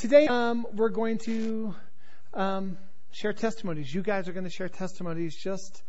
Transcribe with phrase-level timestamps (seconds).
[0.00, 1.74] Today, um, we're going to
[2.32, 2.78] um,
[3.12, 3.94] share testimonies.
[3.94, 5.82] You guys are going to share testimonies just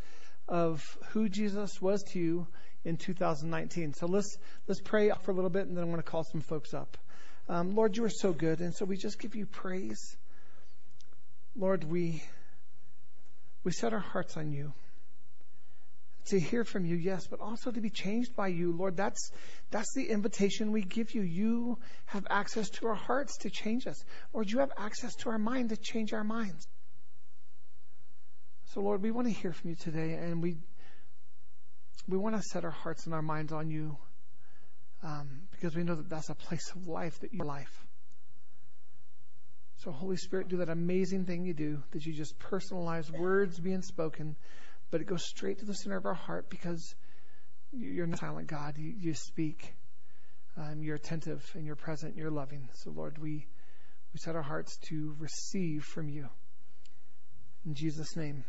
[0.49, 2.47] of who Jesus was to you
[2.83, 3.93] in 2019.
[3.93, 4.37] So let's
[4.67, 6.97] let's pray for a little bit, and then I'm going to call some folks up.
[7.47, 10.17] Um, Lord, you are so good, and so we just give you praise.
[11.55, 12.21] Lord, we
[13.63, 14.73] we set our hearts on you
[16.25, 18.97] to hear from you, yes, but also to be changed by you, Lord.
[18.97, 19.31] That's
[19.71, 21.21] that's the invitation we give you.
[21.21, 24.03] You have access to our hearts to change us.
[24.33, 26.67] Lord, you have access to our mind to change our minds.
[28.73, 30.57] So, Lord, we want to hear from you today, and we
[32.07, 33.97] we want to set our hearts and our minds on you
[35.03, 37.85] um, because we know that that's a place of life, that your life.
[39.77, 43.81] So, Holy Spirit, do that amazing thing you do, that you just personalize words being
[43.81, 44.35] spoken
[44.91, 46.95] but it goes straight to the center of our heart because
[47.71, 48.77] you're not silent God.
[48.77, 49.73] You, you speak.
[50.57, 52.13] Um, you're attentive and you're present.
[52.13, 52.67] And You're loving.
[52.73, 53.47] So, Lord, we,
[54.13, 56.27] we set our hearts to receive from you.
[57.65, 58.43] In Jesus' name,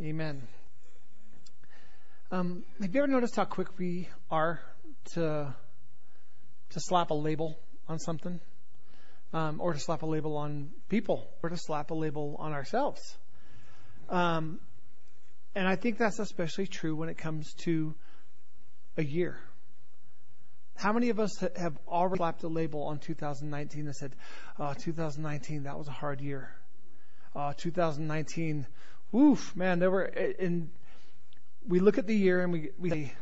[0.00, 0.42] amen.
[2.30, 4.60] Um, have you ever noticed how quick we are
[5.12, 5.54] to
[6.70, 7.56] to slap a label
[7.88, 8.40] on something,
[9.32, 13.16] um, or to slap a label on people, or to slap a label on ourselves?
[14.08, 14.58] Um,
[15.54, 17.94] and I think that's especially true when it comes to
[18.96, 19.38] a year.
[20.76, 24.14] How many of us have already slapped a label on 2019 and said,
[24.58, 26.50] oh, 2019, that was a hard year.
[27.36, 28.66] Uh, 2019,
[29.12, 30.70] woof, man, there were, and
[31.66, 33.12] we look at the year and we, we say,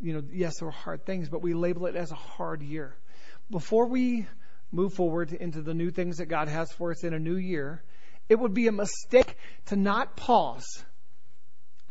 [0.00, 2.96] you know, yes, there were hard things, but we label it as a hard year.
[3.50, 4.26] Before we
[4.72, 7.82] move forward into the new things that God has for us in a new year,
[8.28, 10.84] it would be a mistake to not pause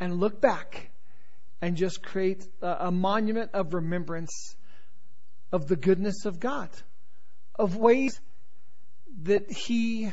[0.02, 0.90] and look back
[1.62, 4.56] and just create a, a monument of remembrance
[5.52, 6.70] of the goodness of God,
[7.56, 8.20] of ways
[9.24, 10.12] that He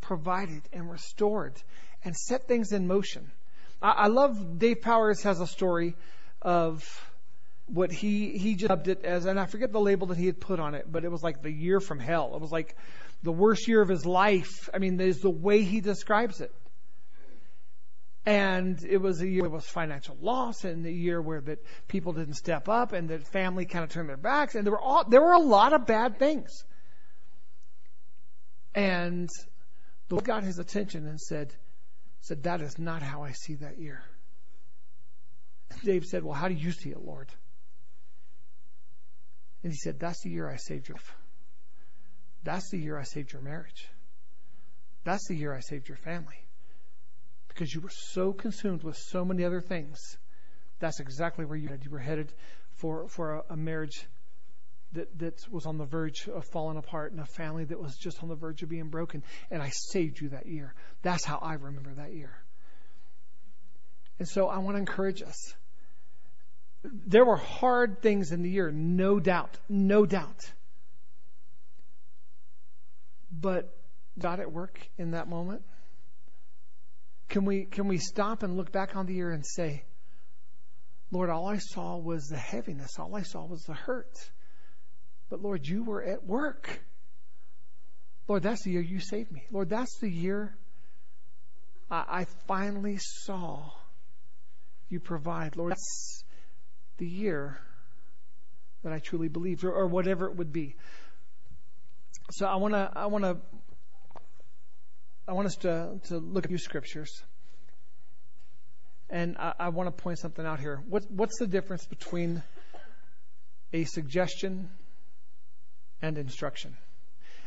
[0.00, 1.54] provided and restored
[2.04, 3.30] and set things in motion.
[3.80, 5.94] I, I love Dave Powers has a story
[6.42, 6.82] of
[7.66, 10.40] what he he just dubbed it as, and I forget the label that he had
[10.40, 12.32] put on it, but it was like the year from hell.
[12.34, 12.76] It was like
[13.22, 14.68] the worst year of his life.
[14.74, 16.52] I mean, there's the way he describes it.
[18.24, 22.12] And it was a year where was financial loss and the year where that people
[22.12, 25.04] didn't step up and that family kind of turned their backs and there were all,
[25.08, 26.64] there were a lot of bad things.
[28.74, 29.28] And
[30.08, 31.52] the Lord got his attention and said,
[32.20, 34.02] said, that is not how I see that year.
[35.70, 37.28] And Dave said, well, how do you see it, Lord?
[39.64, 40.98] And he said, that's the year I saved your.
[42.44, 43.88] That's the year I saved your marriage.
[45.02, 46.46] That's the year I saved your family
[47.54, 49.98] because you were so consumed with so many other things.
[50.78, 51.84] That's exactly where you headed.
[51.84, 52.32] You were headed
[52.74, 54.06] for, for a, a marriage
[54.92, 58.22] that, that was on the verge of falling apart and a family that was just
[58.22, 59.22] on the verge of being broken.
[59.50, 60.74] And I saved you that year.
[61.02, 62.36] That's how I remember that year.
[64.18, 65.54] And so I want to encourage us.
[66.84, 70.52] There were hard things in the year, no doubt, no doubt.
[73.30, 73.74] But
[74.18, 75.62] God at work in that moment.
[77.32, 79.84] Can we, can we stop and look back on the year and say,
[81.10, 82.98] Lord, all I saw was the heaviness.
[82.98, 84.18] All I saw was the hurt.
[85.30, 86.82] But Lord, you were at work.
[88.28, 89.44] Lord, that's the year you saved me.
[89.50, 90.54] Lord, that's the year
[91.90, 93.70] I, I finally saw
[94.90, 95.56] you provide.
[95.56, 96.24] Lord, that's
[96.98, 97.58] the year
[98.82, 100.76] that I truly believed, or, or whatever it would be.
[102.32, 103.38] So I want to, I want to
[105.32, 107.22] I want us to, to look at a few scriptures.
[109.08, 110.82] And I, I want to point something out here.
[110.86, 112.42] What, what's the difference between
[113.72, 114.68] a suggestion
[116.02, 116.76] and instruction?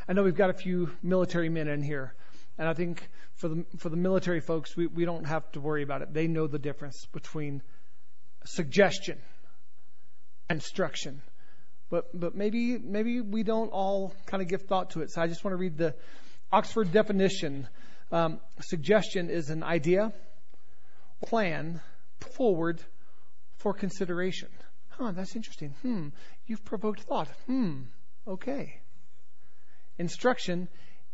[0.09, 2.15] I know we've got a few military men in here,
[2.57, 5.83] and I think for the for the military folks, we, we don't have to worry
[5.83, 6.11] about it.
[6.11, 7.61] They know the difference between
[8.45, 9.19] suggestion
[10.49, 11.21] and instruction.
[11.91, 15.11] But but maybe maybe we don't all kind of give thought to it.
[15.11, 15.93] So I just want to read the
[16.51, 17.67] Oxford definition
[18.11, 20.13] um, suggestion is an idea,
[21.25, 21.81] plan,
[22.19, 22.81] forward
[23.57, 24.49] for consideration.
[24.89, 25.75] Huh, that's interesting.
[25.81, 26.09] Hmm,
[26.45, 27.27] you've provoked thought.
[27.47, 27.83] Hmm,
[28.27, 28.79] okay.
[29.97, 30.67] Instruction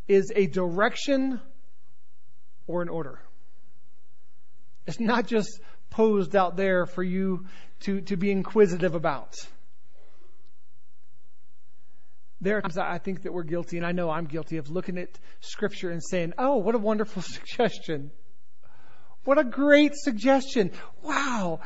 [0.08, 1.40] is a direction
[2.68, 3.20] or an order.
[4.86, 5.60] It's not just
[5.90, 7.46] posed out there for you
[7.82, 9.36] to, to be inquisitive about.
[12.42, 14.98] There are times I think that we're guilty, and I know I'm guilty of looking
[14.98, 18.12] at Scripture and saying, oh, what a wonderful suggestion.
[19.24, 20.72] What a great suggestion.
[21.04, 21.60] Wow.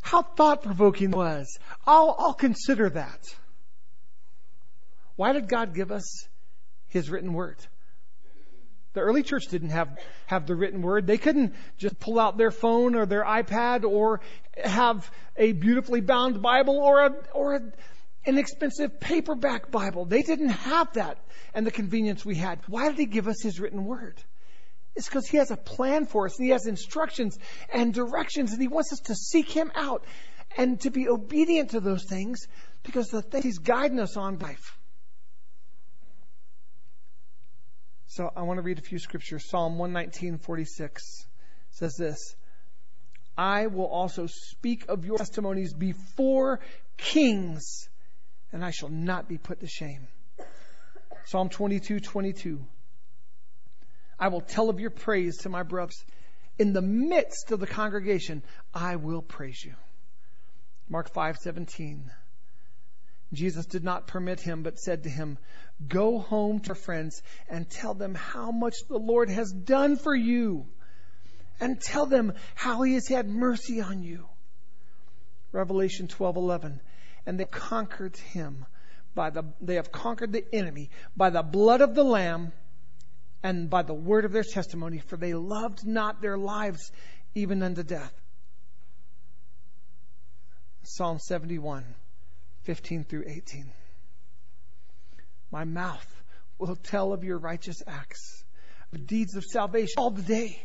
[0.00, 1.58] How thought provoking was.
[1.86, 3.20] I'll, I'll consider that.
[5.16, 6.26] Why did God give us
[6.88, 7.58] His written word.
[8.94, 11.06] The early church didn't have, have the written word.
[11.06, 14.22] They couldn't just pull out their phone or their iPad or
[14.56, 17.60] have a beautifully bound Bible or a, or a,
[18.26, 20.04] an expensive paperback Bible.
[20.04, 21.18] They didn't have that
[21.54, 22.60] and the convenience we had.
[22.66, 24.22] Why did he give us his written word?
[24.94, 27.38] It's because he has a plan for us and he has instructions
[27.72, 30.04] and directions and he wants us to seek him out
[30.56, 32.46] and to be obedient to those things
[32.82, 34.78] because the things he's guiding us on life.
[38.06, 39.48] So I want to read a few scriptures.
[39.50, 40.98] Psalm 119:46
[41.72, 42.34] says this:
[43.36, 46.60] I will also speak of your testimonies before
[46.96, 47.88] kings,
[48.52, 50.08] and I shall not be put to shame.
[51.26, 52.64] Psalm 22:22
[54.18, 56.04] I will tell of your praise to my brothers.
[56.58, 59.74] In the midst of the congregation, I will praise you.
[60.88, 62.10] Mark 5:17
[63.32, 65.36] Jesus did not permit him, but said to him,
[65.86, 70.14] Go home to your friends and tell them how much the Lord has done for
[70.14, 70.66] you.
[71.58, 74.28] And tell them how he has had mercy on you.
[75.52, 76.80] Revelation 12:11
[77.26, 78.64] And they conquered him
[79.14, 82.52] by the they have conquered the enemy by the blood of the lamb
[83.42, 86.92] and by the word of their testimony for they loved not their lives
[87.34, 88.12] even unto death.
[90.82, 91.84] Psalm 71
[92.62, 93.70] 15 through 18.
[95.50, 96.06] My mouth
[96.58, 98.44] will tell of your righteous acts,
[98.90, 100.60] the deeds of salvation all the day.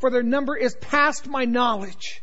[0.00, 2.22] For their number is past my knowledge.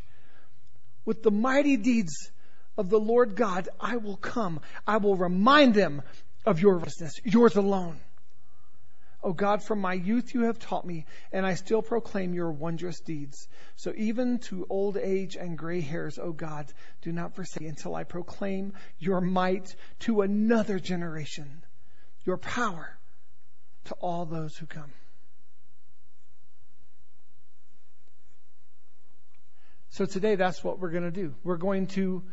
[1.06, 2.32] With the mighty deeds
[2.80, 4.62] of the Lord God, I will come.
[4.88, 6.02] I will remind them
[6.46, 8.00] of your righteousness, yours alone.
[9.22, 13.02] O God, from my youth you have taught me, and I still proclaim your wondrous
[13.02, 13.50] deeds.
[13.76, 16.72] So even to old age and gray hairs, O God,
[17.02, 21.66] do not forsake until I proclaim your might to another generation,
[22.24, 22.98] your power
[23.86, 24.94] to all those who come.
[29.90, 31.36] So today that's what we're going to do.
[31.44, 32.24] We're going to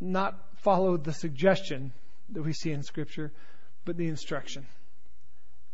[0.00, 1.92] not follow the suggestion
[2.30, 3.32] that we see in Scripture,
[3.84, 4.66] but the instruction.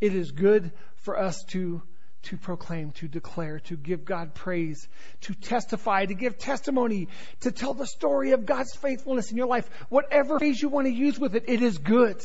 [0.00, 1.82] It is good for us to,
[2.24, 4.88] to proclaim, to declare, to give God praise,
[5.22, 7.08] to testify, to give testimony,
[7.40, 9.68] to tell the story of God's faithfulness in your life.
[9.88, 12.20] Whatever phrase you want to use with it, it is good.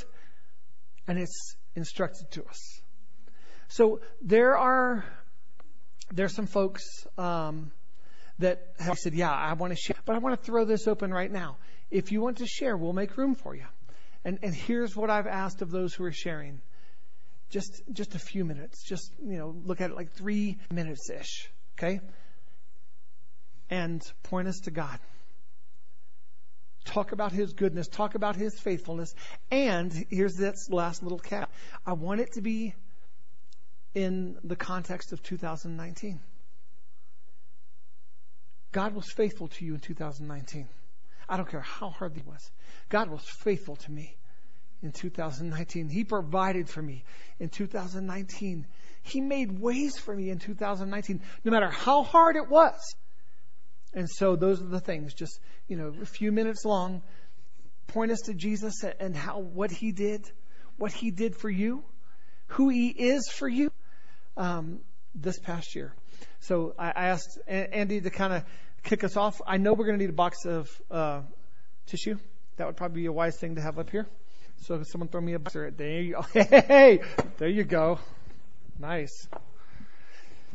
[1.07, 2.81] And it's instructed to us.
[3.67, 5.05] So there are,
[6.11, 7.71] there's some folks, um,
[8.39, 11.13] that have said, yeah, I want to share, but I want to throw this open
[11.13, 11.57] right now.
[11.91, 13.65] If you want to share, we'll make room for you.
[14.25, 16.61] And, and here's what I've asked of those who are sharing
[17.49, 18.83] just just a few minutes.
[18.83, 21.49] Just you know, look at it like three minutes ish.
[21.77, 21.99] Okay,
[23.69, 24.99] and point us to God.
[26.85, 27.87] Talk about His goodness.
[27.87, 29.13] Talk about His faithfulness.
[29.51, 31.51] And here's this last little cap.
[31.85, 32.73] I want it to be
[33.93, 36.19] in the context of 2019.
[38.71, 40.67] God was faithful to you in 2019.
[41.27, 42.51] I don't care how hard it was.
[42.89, 44.15] God was faithful to me
[44.81, 45.89] in 2019.
[45.89, 47.03] He provided for me
[47.39, 48.65] in 2019.
[49.03, 52.79] He made ways for me in 2019, no matter how hard it was.
[53.93, 57.01] And so those are the things, just, you know, a few minutes long,
[57.87, 60.29] point us to Jesus and how, what he did,
[60.77, 61.83] what he did for you,
[62.47, 63.71] who he is for you,
[64.37, 64.79] um,
[65.15, 65.93] this past year.
[66.39, 68.43] So I, asked Andy to kind of
[68.83, 69.41] kick us off.
[69.45, 71.21] I know we're going to need a box of, uh,
[71.87, 72.17] tissue.
[72.57, 74.07] That would probably be a wise thing to have up here.
[74.61, 76.21] So if someone throw me a box, There you go.
[76.33, 77.01] Hey,
[77.37, 77.99] there you go.
[78.77, 79.27] Nice.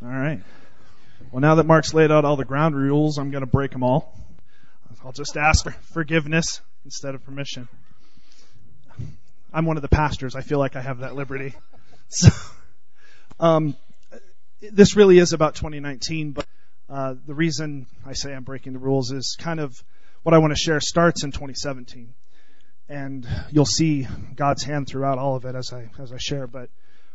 [0.02, 0.40] All right.
[1.30, 3.82] Well, now that Mark's laid out all the ground rules, I'm going to break them
[3.82, 4.18] all.
[5.04, 7.68] I'll just ask for forgiveness instead of permission.
[9.52, 10.34] I'm one of the pastors.
[10.34, 11.54] I feel like I have that liberty.
[12.10, 12.28] So,
[13.40, 13.76] um,
[14.72, 16.46] this really is about 2019, but
[16.88, 19.82] uh, the reason I say I'm breaking the rules is kind of
[20.22, 22.14] what I want to share starts in 2017
[22.88, 26.46] and you'll see God's hand throughout all of it as I as I share.
[26.46, 26.68] But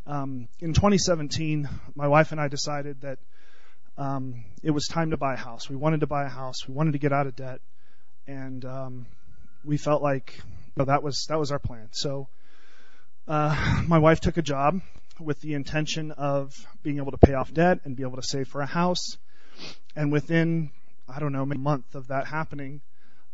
[0.06, 3.18] um, in 2017, my wife and I decided that
[3.96, 5.68] um, it was time to buy a house.
[5.68, 6.66] We wanted to buy a house.
[6.66, 7.60] We wanted to get out of debt,
[8.26, 9.06] and um,
[9.64, 11.88] we felt like you know, that was that was our plan.
[11.92, 12.28] So
[13.28, 14.80] uh, my wife took a job
[15.20, 18.48] with the intention of being able to pay off debt and be able to save
[18.48, 19.16] for a house.
[19.94, 20.70] And within
[21.14, 22.80] I don't know, a month of that happening,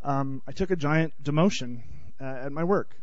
[0.03, 1.83] um, I took a giant demotion
[2.19, 2.95] uh, at my work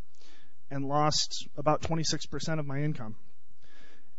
[0.70, 3.16] and lost about 26% of my income.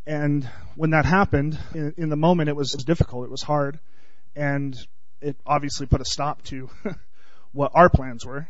[0.07, 3.25] And when that happened, in, in the moment, it was difficult.
[3.25, 3.79] It was hard.
[4.35, 4.75] And
[5.21, 6.69] it obviously put a stop to
[7.51, 8.47] what our plans were.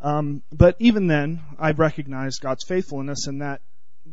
[0.00, 3.60] Um, but even then, I recognized God's faithfulness in that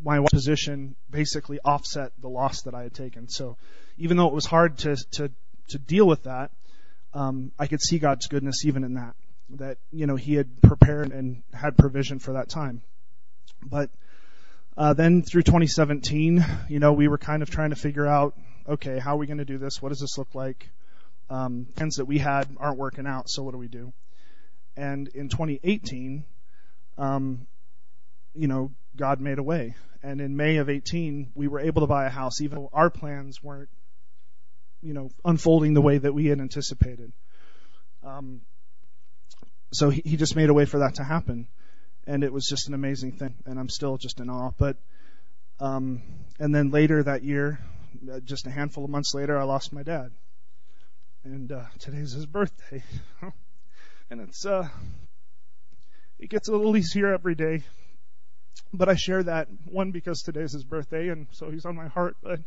[0.03, 3.27] my position basically offset the loss that I had taken.
[3.27, 3.57] So
[3.97, 5.31] even though it was hard to to
[5.69, 6.51] to deal with that,
[7.13, 9.15] um, I could see God's goodness even in that.
[9.51, 12.81] That you know He had prepared and had provision for that time.
[13.65, 13.89] But
[14.75, 18.35] uh, then through 2017, you know, we were kind of trying to figure out,
[18.67, 19.81] okay, how are we going to do this?
[19.81, 20.69] What does this look like?
[21.29, 23.93] Um, plans that we had aren't working out, so what do we do?
[24.75, 26.23] And in 2018,
[26.97, 27.47] um,
[28.35, 29.75] you know, God made a way.
[30.01, 32.89] And in May of 18, we were able to buy a house, even though our
[32.89, 33.69] plans weren't,
[34.81, 37.13] you know, unfolding the way that we had anticipated.
[38.03, 38.41] Um,
[39.71, 41.47] so he, he just made a way for that to happen.
[42.05, 43.35] And it was just an amazing thing.
[43.45, 44.51] And I'm still just in awe.
[44.57, 44.75] But,
[45.62, 46.01] um,
[46.38, 47.59] and then later that year,
[48.12, 50.12] uh, just a handful of months later, I lost my dad.
[51.23, 52.83] And, uh, today's his birthday.
[54.09, 54.67] and it's, uh,
[56.19, 57.63] it gets a little easier every day
[58.74, 62.15] but I share that one because today's his birthday and so he's on my heart,
[62.22, 62.39] but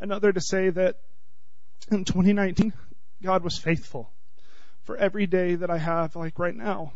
[0.00, 0.96] another to say that
[1.90, 2.72] in 2019,
[3.22, 4.10] God was faithful
[4.84, 6.92] for every day that I have, like right now.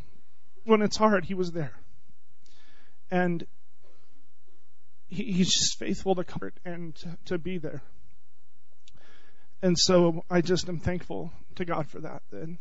[0.64, 1.74] When it's hard, He was there.
[3.10, 3.46] And
[5.08, 7.82] he, He's just faithful to comfort and to, to be there.
[9.62, 12.22] And so I just am thankful to God for that.
[12.30, 12.56] That,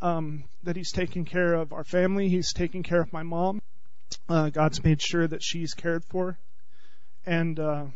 [0.00, 2.28] um, that He's taking care of our family.
[2.28, 3.60] He's taking care of my mom.
[4.28, 6.38] Uh, God's made sure that she's cared for,
[7.26, 7.86] and uh,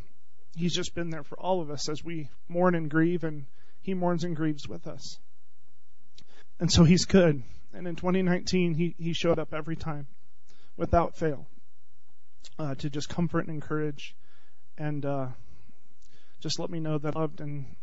[0.56, 3.46] He's just been there for all of us as we mourn and grieve, and
[3.82, 5.18] He mourns and grieves with us.
[6.60, 7.42] And so He's good.
[7.72, 10.06] And in 2019, He He showed up every time,
[10.76, 11.46] without fail,
[12.58, 14.14] uh, to just comfort and encourage,
[14.78, 15.26] and uh,
[16.40, 17.74] just let me know that I loved and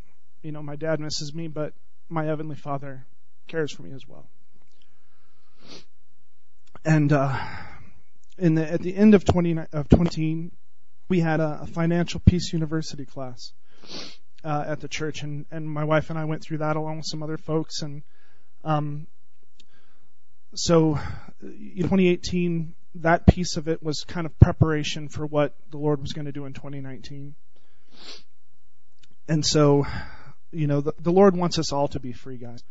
[0.42, 1.74] you know my dad misses me, but
[2.10, 3.06] my heavenly Father
[3.48, 4.28] cares for me as well.
[6.84, 7.38] And uh,
[8.42, 10.52] in the, at the end of 20 of 20,
[11.08, 13.54] we had a, a financial peace university class
[14.44, 17.06] uh, at the church, and and my wife and I went through that along with
[17.06, 18.02] some other folks, and
[18.64, 19.06] um,
[20.56, 20.98] so
[21.42, 26.14] in 2018, that piece of it was kind of preparation for what the Lord was
[26.14, 27.36] going to do in 2019,
[29.30, 29.86] and so
[30.52, 32.64] you know the, the Lord wants us all to be free, guys.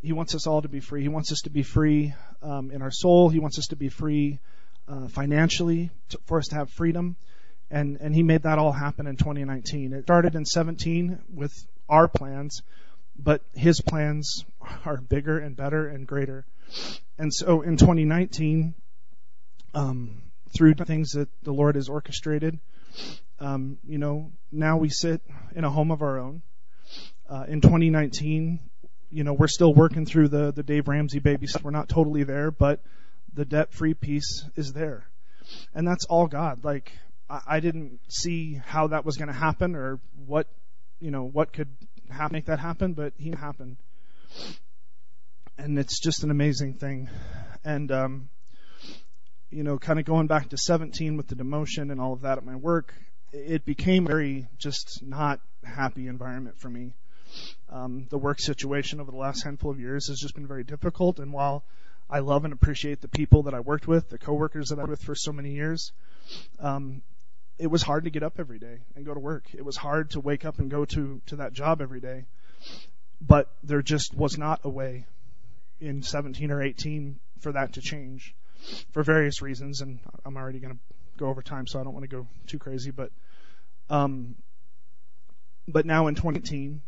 [0.00, 1.02] He wants us all to be free.
[1.02, 3.28] He wants us to be free um, in our soul.
[3.28, 4.40] He wants us to be free
[4.88, 7.16] uh, financially to, for us to have freedom.
[7.70, 9.92] And, and he made that all happen in 2019.
[9.92, 11.52] It started in 17 with
[11.88, 12.62] our plans,
[13.18, 14.44] but his plans
[14.84, 16.44] are bigger and better and greater.
[17.18, 18.74] And so in 2019,
[19.74, 20.22] um,
[20.54, 22.58] through things that the Lord has orchestrated,
[23.40, 25.22] um, you know, now we sit
[25.54, 26.42] in a home of our own.
[27.28, 28.60] Uh, in 2019,
[29.10, 31.46] you know, we're still working through the, the Dave Ramsey baby.
[31.62, 32.80] We're not totally there, but
[33.34, 35.06] the debt free peace is there.
[35.74, 36.64] And that's all God.
[36.64, 36.92] Like,
[37.28, 40.46] I, I didn't see how that was going to happen or what,
[41.00, 41.68] you know, what could
[42.10, 43.76] happen, make that happen, but He happened.
[45.58, 47.08] And it's just an amazing thing.
[47.64, 48.28] And, um,
[49.50, 52.38] you know, kind of going back to 17 with the demotion and all of that
[52.38, 52.94] at my work,
[53.32, 56.94] it became very just not happy environment for me.
[57.70, 61.18] Um, the work situation over the last handful of years has just been very difficult.
[61.18, 61.64] And while
[62.12, 64.90] I love and appreciate the people that I worked with, the coworkers that I worked
[64.90, 65.92] with for so many years.
[66.60, 67.00] Um,
[67.58, 69.46] it was hard to get up every day and go to work.
[69.54, 72.26] It was hard to wake up and go to, to that job every day.
[73.22, 75.06] But there just was not a way
[75.80, 78.34] in 17 or 18 for that to change
[78.92, 79.80] for various reasons.
[79.80, 80.80] And I'm already going to
[81.16, 82.90] go over time, so I don't want to go too crazy.
[82.90, 83.10] But,
[83.88, 84.34] um,
[85.66, 86.82] but now in 2018,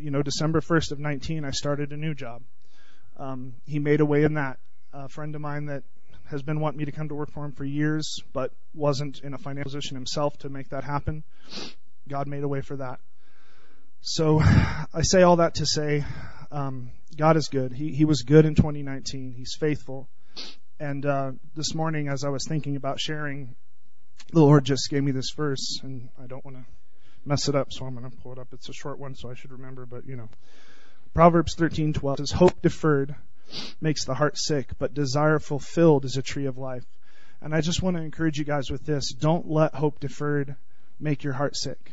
[0.00, 2.42] you know, December 1st of 19, I started a new job.
[3.18, 4.58] Um, he made a way in that.
[4.92, 5.82] A friend of mine that
[6.26, 9.34] has been wanting me to come to work for him for years, but wasn't in
[9.34, 11.22] a financial position himself to make that happen.
[12.08, 13.00] God made a way for that.
[14.00, 16.04] So I say all that to say,
[16.50, 17.72] um, God is good.
[17.72, 19.32] He, he was good in 2019.
[19.32, 20.08] He's faithful.
[20.78, 23.56] And uh, this morning, as I was thinking about sharing,
[24.32, 26.64] the Lord just gave me this verse, and I don't want to
[27.24, 28.48] mess it up, so I'm going to pull it up.
[28.52, 30.28] It's a short one, so I should remember, but you know.
[31.16, 33.14] Proverbs 13:12 says, "Hope deferred
[33.80, 36.84] makes the heart sick, but desire fulfilled is a tree of life."
[37.40, 40.56] And I just want to encourage you guys with this: don't let hope deferred
[41.00, 41.92] make your heart sick,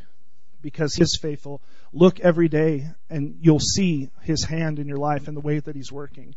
[0.62, 1.62] because He is faithful.
[1.94, 5.78] Look every day, and you'll see His hand in your life and the way that
[5.78, 6.36] He's working.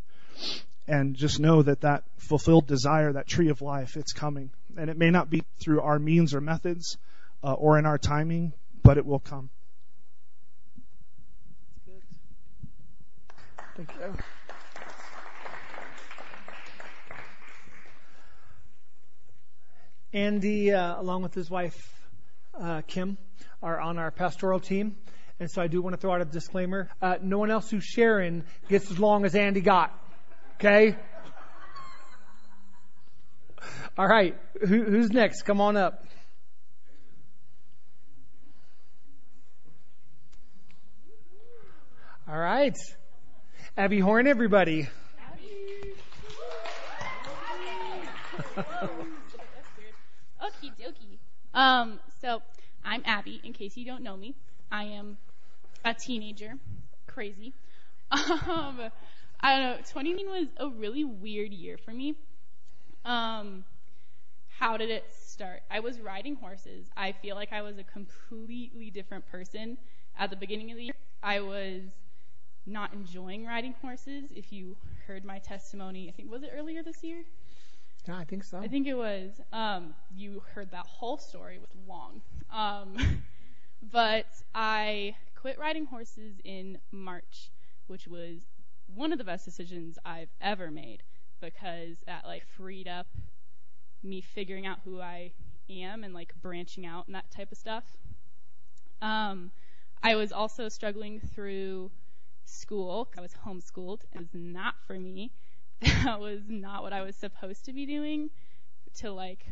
[0.87, 4.51] And just know that that fulfilled desire, that tree of life, it's coming.
[4.77, 6.99] And it may not be through our means or methods
[7.43, 8.53] uh, or in our timing,
[8.85, 9.51] but it will come.
[13.77, 14.15] Thank you.
[20.15, 21.77] Andy, uh, along with his wife,
[22.59, 23.19] uh, Kim,
[23.63, 24.97] are on our pastoral team.
[25.39, 26.89] And so I do want to throw out a disclaimer.
[27.03, 29.93] Uh, no one else who's sharing gets as long as Andy got.
[30.55, 30.97] Okay?
[33.99, 34.39] All right.
[34.59, 35.43] Who, who's next?
[35.43, 36.03] Come on up.
[42.27, 42.75] All right.
[43.79, 44.89] Abby Horn, everybody.
[50.43, 51.19] Okie dokie.
[51.53, 52.41] Um, so
[52.83, 54.35] I'm Abby, in case you don't know me.
[54.73, 55.19] I am
[55.85, 56.55] a teenager.
[57.07, 57.53] Crazy.
[58.13, 58.81] Um,
[59.41, 62.15] I don't know, 2019 was a really weird year for me.
[63.05, 63.65] Um,
[64.59, 65.61] how did it start?
[65.71, 66.87] I was riding horses.
[66.97, 69.77] I feel like I was a completely different person
[70.19, 70.95] at the beginning of the year.
[71.23, 71.83] I was
[72.67, 74.31] not enjoying riding horses.
[74.35, 77.25] If you heard my testimony, I think was it earlier this year?
[78.07, 78.59] Yeah, I think so.
[78.59, 79.41] I think it was.
[79.53, 82.21] Um, you heard that whole story with long.
[82.53, 82.97] Um,
[83.91, 87.51] but I quit riding horses in March,
[87.87, 88.41] which was
[88.95, 91.03] one of the best decisions I've ever made
[91.41, 93.07] because that like freed up
[94.03, 95.33] me figuring out who I
[95.69, 97.97] am and like branching out and that type of stuff.
[99.03, 99.51] Um,
[100.03, 101.91] I was also struggling through
[102.47, 103.09] school.
[103.17, 104.03] I was homeschooled.
[104.13, 105.33] It was not for me.
[106.05, 108.31] That was not what I was supposed to be doing
[108.97, 109.47] to like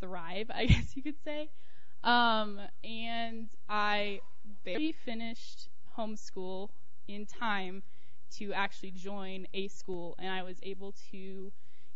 [0.00, 1.50] thrive, I guess you could say.
[2.04, 4.20] Um, and I
[4.64, 6.70] barely finished homeschool
[7.08, 7.82] in time
[8.36, 11.52] to actually join a school, and I was able to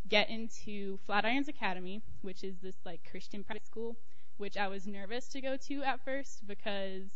[0.09, 3.97] get into Flatirons Academy, which is this like Christian private school,
[4.39, 7.11] which I was nervous to go to at first because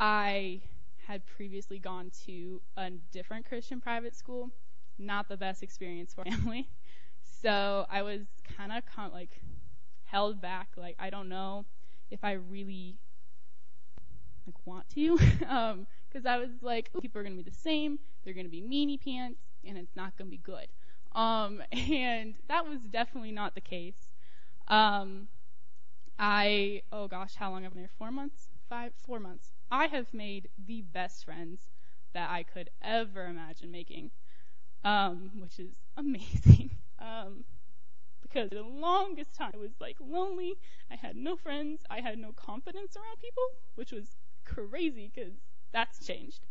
[0.00, 0.62] I
[1.06, 4.50] had previously gone to a different Christian private school.
[4.98, 6.68] Not the best experience for family.
[7.42, 8.22] So I was
[8.56, 9.40] kind of con- like
[10.04, 10.70] held back.
[10.76, 11.64] Like I don't know
[12.10, 12.98] if I really
[14.46, 17.98] like want to, because um, I was like, people are gonna be the same.
[18.24, 20.66] They're gonna be meanie pants, and it's not gonna be good.
[21.14, 24.08] Um, and that was definitely not the case.
[24.68, 25.28] Um,
[26.18, 27.90] I oh gosh, how long have I been there?
[27.98, 28.48] Four months?
[28.68, 28.92] Five?
[29.06, 29.55] Four months.
[29.70, 31.70] I have made the best friends
[32.12, 34.10] that I could ever imagine making,
[34.84, 36.70] um, which is amazing.
[36.98, 37.44] Um,
[38.22, 40.54] because the longest time I was like lonely.
[40.90, 41.82] I had no friends.
[41.90, 43.44] I had no confidence around people,
[43.76, 45.34] which was crazy because
[45.72, 46.46] that's changed.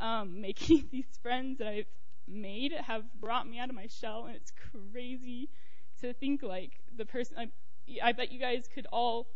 [0.00, 1.86] Um, making these friends that I've
[2.26, 5.48] made have brought me out of my shell, and it's crazy
[6.00, 7.36] to think like the person.
[7.38, 7.48] I,
[8.02, 9.28] I bet you guys could all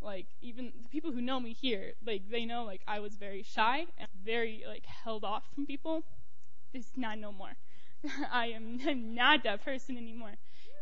[0.00, 3.42] like even the people who know me here like they know like i was very
[3.42, 6.04] shy and very like held off from people.
[6.74, 7.56] It's not no more.
[8.32, 10.36] I am i am not that person anymore.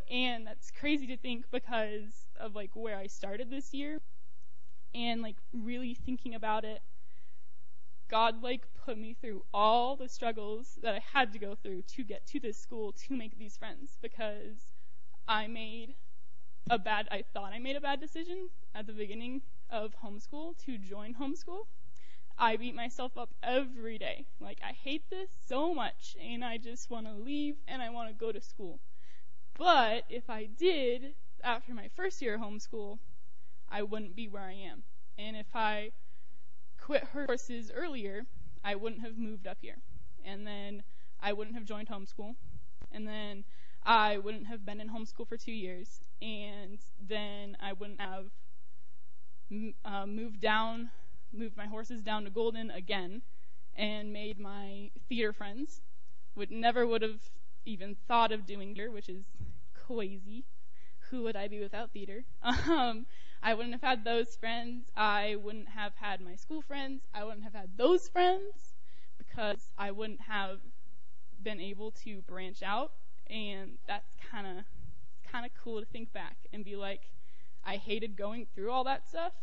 [0.09, 3.99] And that's crazy to think because of like where i started this year
[4.93, 6.81] and like really thinking about it.
[8.09, 12.03] God like put me through all the struggles that i had to go through to
[12.03, 14.71] get to this school to make these friends because
[15.27, 15.95] i made
[16.69, 20.77] a bad I thought I made a bad decision at the beginning of homeschool to
[20.77, 21.65] join homeschool.
[22.37, 24.25] I beat myself up every day.
[24.39, 28.09] Like I hate this so much and I just want to leave and I want
[28.09, 28.79] to go to school.
[29.57, 32.99] But if I did after my first year of homeschool,
[33.69, 34.83] I wouldn't be where I am.
[35.17, 35.91] And if I
[36.79, 38.25] quit horses earlier,
[38.63, 39.77] I wouldn't have moved up here.
[40.23, 40.83] And then
[41.19, 42.35] I wouldn't have joined homeschool.
[42.91, 43.45] And then
[43.83, 48.31] I wouldn't have been in homeschool for two years, and then I wouldn't have
[49.85, 50.91] uh, moved down,
[51.31, 53.21] moved my horses down to Golden again,
[53.75, 55.81] and made my theater friends.
[56.35, 57.21] Would never would have
[57.65, 59.25] even thought of doing theater, which is
[59.73, 60.45] crazy.
[61.09, 62.25] Who would I be without theater?
[62.43, 63.05] Um,
[63.43, 64.91] I wouldn't have had those friends.
[64.95, 67.03] I wouldn't have had my school friends.
[67.13, 68.73] I wouldn't have had those friends
[69.17, 70.59] because I wouldn't have
[71.41, 72.91] been able to branch out
[73.29, 74.65] and that's kind of
[75.31, 77.09] kind of cool to think back and be like,
[77.65, 79.33] I hated going through all that stuff,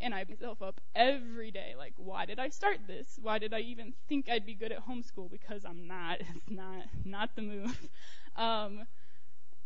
[0.00, 1.74] and I beat myself up every day.
[1.76, 3.18] Like, why did I start this?
[3.20, 5.30] Why did I even think I'd be good at homeschool?
[5.30, 6.20] Because I'm not.
[6.36, 7.88] It's not not the move.
[8.36, 8.86] Um,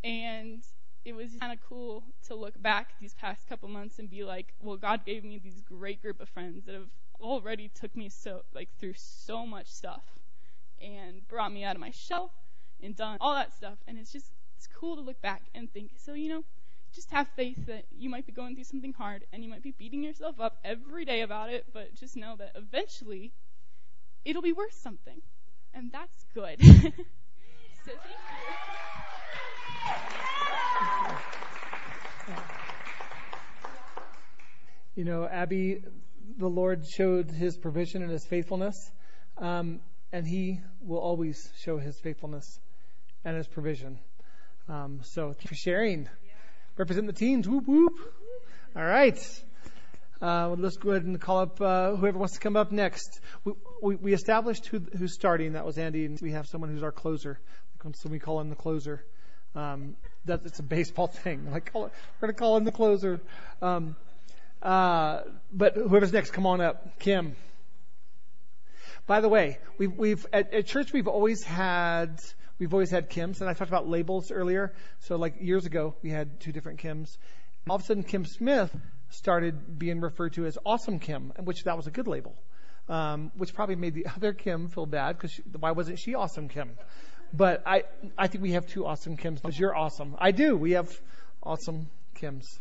[0.03, 0.65] and
[1.05, 4.55] it was kind of cool to look back these past couple months and be like,
[4.61, 6.89] well, God gave me these great group of friends that have
[7.21, 10.03] already took me so like through so much stuff
[10.81, 12.33] and brought me out of my shell
[12.83, 13.79] and done all that stuff.
[13.87, 14.31] And it's just
[14.65, 15.91] it's cool to look back and think.
[15.99, 16.45] So you know,
[16.95, 19.73] just have faith that you might be going through something hard and you might be
[19.73, 23.33] beating yourself up every day about it, but just know that eventually
[24.25, 25.21] it'll be worth something,
[25.75, 26.61] and that's good.
[26.63, 28.15] so thank you.
[34.97, 35.83] You know, Abby,
[36.39, 38.93] the Lord showed his provision and his faithfulness,
[39.37, 39.81] um,
[40.13, 42.61] and he will always show his faithfulness
[43.25, 43.99] and his provision.
[44.69, 46.09] Um, so thank you for sharing.
[46.77, 47.49] Represent the teams.
[47.49, 47.93] Whoop, whoop.
[48.75, 49.19] All right.
[50.23, 53.21] Uh, well, let's go ahead and call up uh, whoever wants to come up next.
[53.45, 55.53] We, we, we established who, who's starting.
[55.53, 57.39] That was Andy, and we have someone who's our closer.
[57.93, 59.05] So we call him the closer.
[59.55, 61.47] Um, that it's a baseball thing.
[61.53, 63.21] Like call it, we're gonna call him the closer.
[63.61, 63.95] Um,
[64.63, 65.21] uh,
[65.53, 67.37] but whoever's next, come on up, Kim.
[69.07, 72.19] By the way, we've, we've at, at church we've always had
[72.59, 74.73] we've always had Kims, and I talked about labels earlier.
[75.01, 77.17] So like years ago, we had two different Kims.
[77.69, 78.75] All of a sudden, Kim Smith
[79.11, 82.35] started being referred to as Awesome Kim, which that was a good label,
[82.89, 86.71] um, which probably made the other Kim feel bad because why wasn't she Awesome Kim?
[87.33, 87.85] But I
[88.17, 90.17] I think we have two Awesome Kims because you're awesome.
[90.19, 90.57] I do.
[90.57, 90.89] We have
[91.43, 92.59] awesome Kims.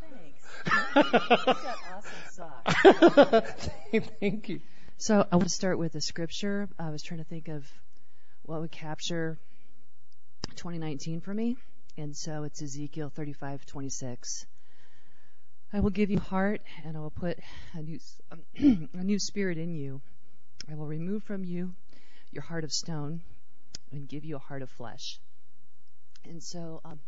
[0.00, 1.60] Thanks.
[1.94, 3.68] Awesome socks.
[4.20, 4.60] Thank you.
[4.96, 6.68] So I want to start with a scripture.
[6.78, 7.66] I was trying to think of
[8.42, 9.38] what would capture
[10.54, 11.56] 2019 for me,
[11.98, 14.46] and so it's Ezekiel 35:26.
[15.72, 17.38] I will give you heart, and I will put
[17.74, 17.98] a new
[18.94, 20.00] a new spirit in you.
[20.70, 21.74] I will remove from you
[22.30, 23.20] your heart of stone
[23.92, 25.18] and give you a heart of flesh.
[26.24, 27.00] And so, um,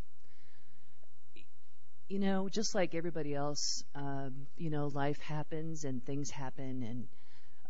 [2.08, 7.08] you know, just like everybody else, um, you know, life happens and things happen, and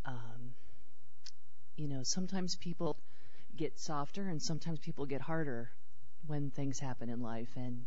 [0.07, 0.55] um,
[1.77, 2.97] you know, sometimes people
[3.57, 5.71] get softer and sometimes people get harder
[6.27, 7.51] when things happen in life.
[7.57, 7.85] And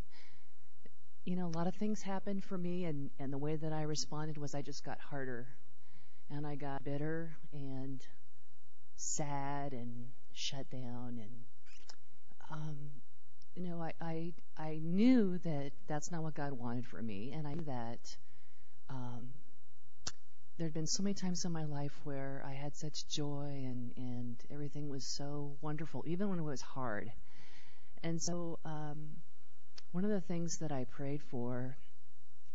[1.25, 3.83] you know, a lot of things happened for me, and and the way that I
[3.83, 5.47] responded was I just got harder,
[6.29, 8.01] and I got bitter and
[8.95, 11.31] sad and shut down and
[12.51, 12.77] um,
[13.55, 17.47] you know, I, I I knew that that's not what God wanted for me, and
[17.47, 18.17] I knew that
[18.89, 19.29] um,
[20.59, 23.93] there had been so many times in my life where I had such joy and
[23.95, 27.11] and everything was so wonderful, even when it was hard.
[28.03, 29.07] And so, um,
[29.93, 31.77] one of the things that I prayed for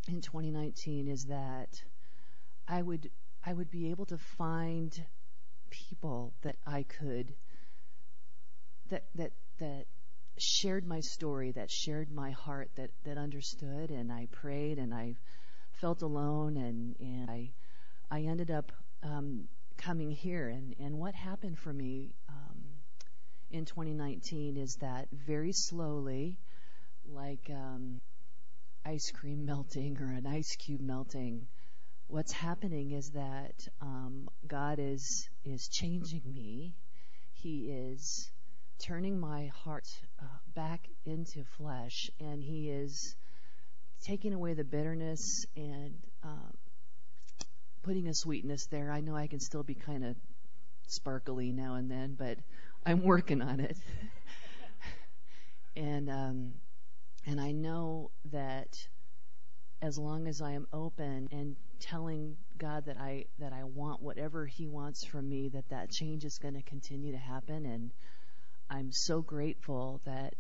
[0.07, 1.83] in 2019 is that
[2.69, 3.11] I would
[3.45, 4.93] I would be able to find
[5.71, 7.35] people that I could
[8.91, 9.87] that that that
[10.37, 15.15] shared my story, that shared my heart, that, that understood, and I prayed and I
[15.73, 17.53] felt alone, and, and I,
[18.11, 20.49] I ended up um, coming here.
[20.49, 22.63] And, and what happened for me um,
[23.51, 26.39] in 2019 is that very slowly,
[27.07, 28.01] like um,
[28.85, 31.47] ice cream melting or an ice cube melting,
[32.07, 36.75] what's happening is that um, God is is changing me.
[37.33, 38.31] He is
[38.79, 39.87] turning my heart
[40.21, 43.17] uh, back into flesh, and He is
[44.05, 46.51] taking away the bitterness and uh,
[47.85, 48.91] putting a sweetness there.
[48.91, 50.17] I know I can still be kind of
[50.87, 52.39] sparkly now and then, but
[52.85, 53.77] I'm working on it.
[55.77, 56.53] and um,
[57.27, 58.89] and I know that
[59.83, 64.47] as long as I am open and telling God that I that I want whatever
[64.47, 67.91] He wants from me, that that change is going to continue to happen, and
[68.71, 70.35] I'm so grateful that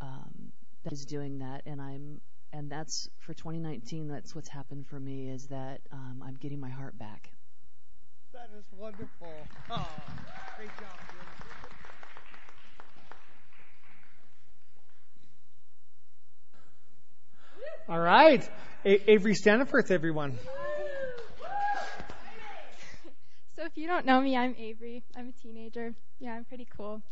[0.00, 0.52] um,
[0.84, 2.20] that is doing that, and I'm
[2.52, 4.08] and that's for 2019.
[4.08, 7.30] That's what's happened for me is that um, I'm getting my heart back.
[8.32, 9.48] That is wonderful.
[9.68, 9.86] Oh,
[10.56, 10.88] great job.
[17.88, 18.48] All right.
[18.84, 20.38] A- Avery Staniforth, everyone.
[23.56, 25.02] So if you don't know me, I'm Avery.
[25.16, 25.92] I'm a teenager.
[26.20, 27.02] Yeah, I'm pretty cool.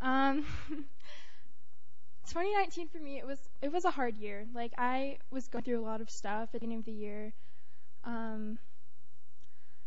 [0.00, 0.46] Um,
[2.28, 4.46] 2019 for me, it was it was a hard year.
[4.54, 7.32] Like I was going through a lot of stuff at the beginning of the year.
[8.04, 8.58] Um,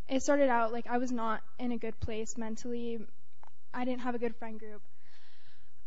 [0.08, 3.00] it started out like I was not in a good place mentally.
[3.74, 4.82] I didn't have a good friend group.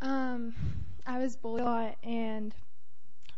[0.01, 0.55] Um,
[1.07, 2.55] I was bullied a lot, and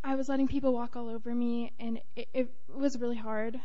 [0.03, 3.61] I was letting people walk all over me, and it, it was really hard.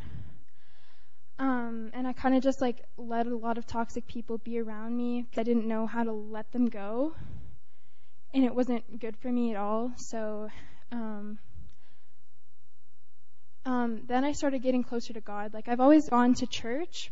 [1.38, 4.96] Um, and I kind of just like let a lot of toxic people be around
[4.96, 7.12] me I didn't know how to let them go,
[8.32, 9.92] and it wasn't good for me at all.
[9.96, 10.48] So,
[10.92, 11.38] um,
[13.64, 15.52] um, then I started getting closer to God.
[15.52, 17.10] Like I've always gone to church,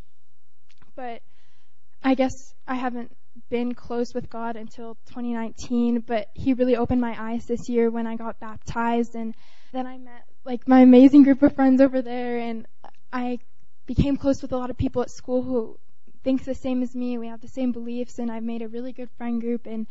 [0.95, 1.21] but
[2.03, 2.33] I guess
[2.67, 3.15] I haven't
[3.51, 6.01] been close with God until 2019.
[6.01, 9.35] But He really opened my eyes this year when I got baptized, and
[9.73, 12.67] then I met like my amazing group of friends over there, and
[13.13, 13.39] I
[13.87, 15.79] became close with a lot of people at school who
[16.23, 17.19] think the same as me.
[17.19, 19.67] We have the same beliefs, and I've made a really good friend group.
[19.67, 19.87] And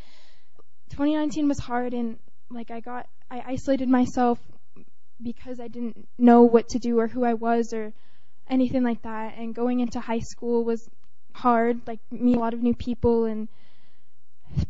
[0.89, 2.17] 2019 was hard, and
[2.49, 4.39] like I got, I isolated myself
[5.21, 7.93] because I didn't know what to do or who I was or
[8.49, 9.35] anything like that.
[9.37, 10.89] And going into high school was
[11.33, 13.47] hard, like meeting a lot of new people and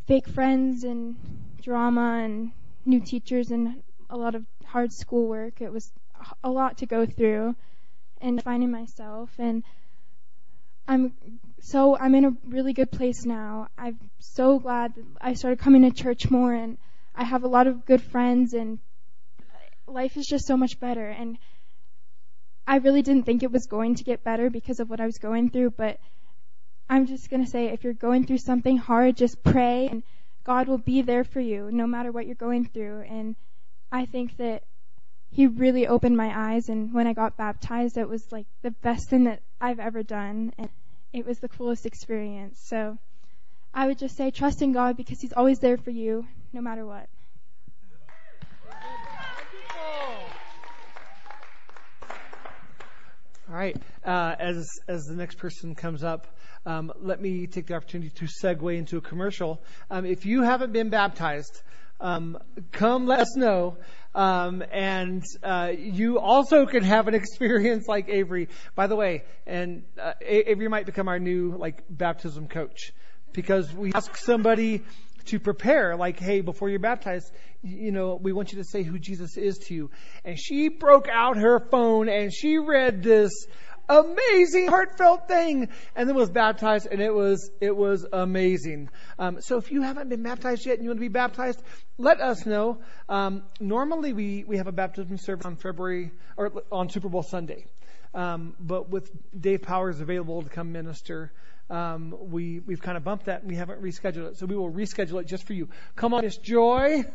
[0.07, 1.15] fake friends and
[1.61, 2.51] drama and
[2.85, 5.61] new teachers and a lot of hard schoolwork.
[5.61, 5.91] It was
[6.43, 7.55] a lot to go through
[8.21, 9.63] and finding myself and
[10.87, 11.13] I'm
[11.65, 13.69] so I'm in a really good place now.
[13.77, 16.77] I'm so glad that I started coming to church more and
[17.15, 18.79] I have a lot of good friends and
[19.87, 21.37] life is just so much better and
[22.67, 25.17] I really didn't think it was going to get better because of what I was
[25.19, 25.99] going through, but
[26.89, 30.03] I'm just going to say if you're going through something hard, just pray and
[30.43, 33.03] God will be there for you no matter what you're going through.
[33.09, 33.37] And
[33.89, 34.63] I think that
[35.31, 36.67] He really opened my eyes.
[36.67, 40.51] And when I got baptized, it was like the best thing that I've ever done.
[40.57, 40.69] And
[41.13, 42.59] it was the coolest experience.
[42.65, 42.97] So
[43.73, 46.85] I would just say trust in God because He's always there for you no matter
[46.85, 47.07] what.
[53.49, 53.77] All right.
[54.03, 56.27] Uh, as as the next person comes up,
[56.65, 59.61] um, let me take the opportunity to segue into a commercial.
[59.91, 61.61] Um, if you haven't been baptized,
[61.99, 62.37] um,
[62.71, 63.77] come let us know.
[64.15, 68.49] Um, and uh, you also can have an experience like Avery.
[68.75, 72.93] By the way, and uh, Avery might become our new like baptism coach
[73.33, 74.83] because we ask somebody
[75.25, 78.99] to prepare, like, hey, before you're baptized, you know, we want you to say who
[78.99, 79.91] Jesus is to you.
[80.25, 83.31] And she broke out her phone and she read this
[83.89, 85.69] amazing heartfelt thing.
[85.95, 88.89] And then was baptized and it was it was amazing.
[89.19, 91.61] Um, so if you haven't been baptized yet and you want to be baptized
[91.97, 92.79] let us know.
[93.07, 97.65] Um, normally we we have a baptism service on february or on super bowl sunday.
[98.13, 101.31] Um, but with dave powers available to come minister
[101.69, 104.37] um, we we've kind of bumped that and we haven't rescheduled it.
[104.37, 105.69] So we will reschedule it just for you.
[105.95, 107.05] Come on miss joy.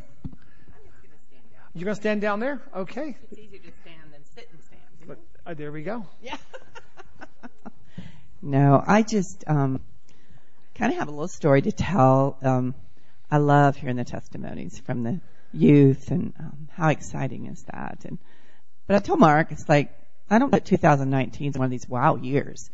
[1.75, 2.41] You're going to stand down.
[2.41, 2.61] There?
[2.75, 6.37] Okay it's easier to stand than sit and stand but, uh, there we go yeah
[8.43, 9.81] no, I just um,
[10.75, 12.37] kind of have a little story to tell.
[12.43, 12.75] Um,
[13.31, 15.21] I love hearing the testimonies from the
[15.53, 18.05] youth, and um, how exciting is that?
[18.05, 18.19] And
[18.87, 19.93] but I told Mark, it's like
[20.31, 22.71] I don't put 2019 is one of these wow years.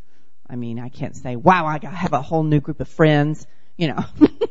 [0.48, 3.88] I mean, I can't say wow, I have a whole new group of friends, you
[3.88, 4.04] know.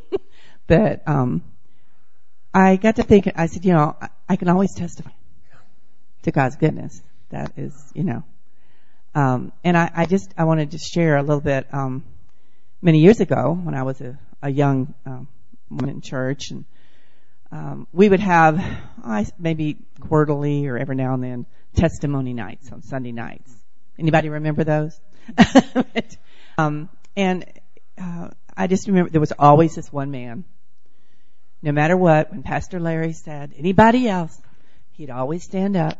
[0.68, 1.44] but um,
[2.54, 3.32] I got to think.
[3.36, 3.96] I said, you know,
[4.28, 5.12] I can always testify
[6.24, 7.02] to God's goodness.
[7.34, 8.24] That is, you know,
[9.16, 11.66] um, and I, I just I wanted to share a little bit.
[11.74, 12.04] Um,
[12.80, 15.28] many years ago, when I was a, a young um,
[15.68, 16.66] woman in church, and
[17.52, 18.64] um, we would have
[19.04, 23.52] uh, maybe quarterly or every now and then testimony nights on Sunday nights.
[23.98, 25.02] Anybody remember those?
[26.60, 27.46] um, and
[28.00, 30.44] uh, I just remember there was always this one man.
[31.64, 34.40] No matter what, when Pastor Larry said anybody else,
[34.92, 35.98] he'd always stand up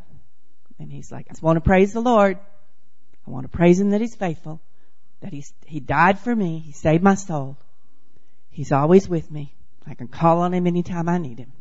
[0.80, 2.38] and he's like, I just want to praise the Lord.
[3.28, 4.62] I want to praise him that he's faithful,
[5.22, 6.60] that he's, he died for me.
[6.60, 7.58] He saved my soul.
[8.50, 9.54] He's always with me.
[9.88, 11.52] I can call on him anytime I need him.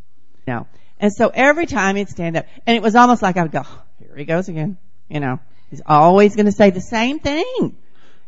[0.46, 0.66] You know.
[0.98, 3.64] and so every time he'd stand up, and it was almost like I would go,
[3.98, 4.77] here he goes again.
[5.09, 7.77] You know, he's always going to say the same thing.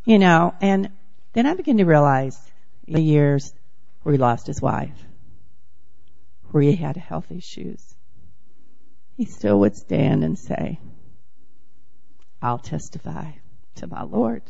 [0.05, 0.91] You know, and
[1.33, 2.37] then I began to realize
[2.87, 3.53] the years
[4.03, 4.97] where he lost his wife,
[6.51, 7.94] where he had health issues,
[9.15, 10.79] he still would stand and say,
[12.41, 13.31] I'll testify
[13.75, 14.43] to my Lord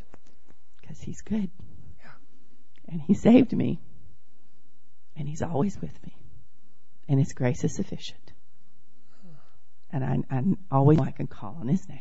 [0.81, 1.49] because he's good.
[2.87, 3.79] And he saved me.
[5.15, 6.15] And he's always with me.
[7.07, 8.31] And his grace is sufficient.
[9.91, 11.99] And I, I always know I can call on his name.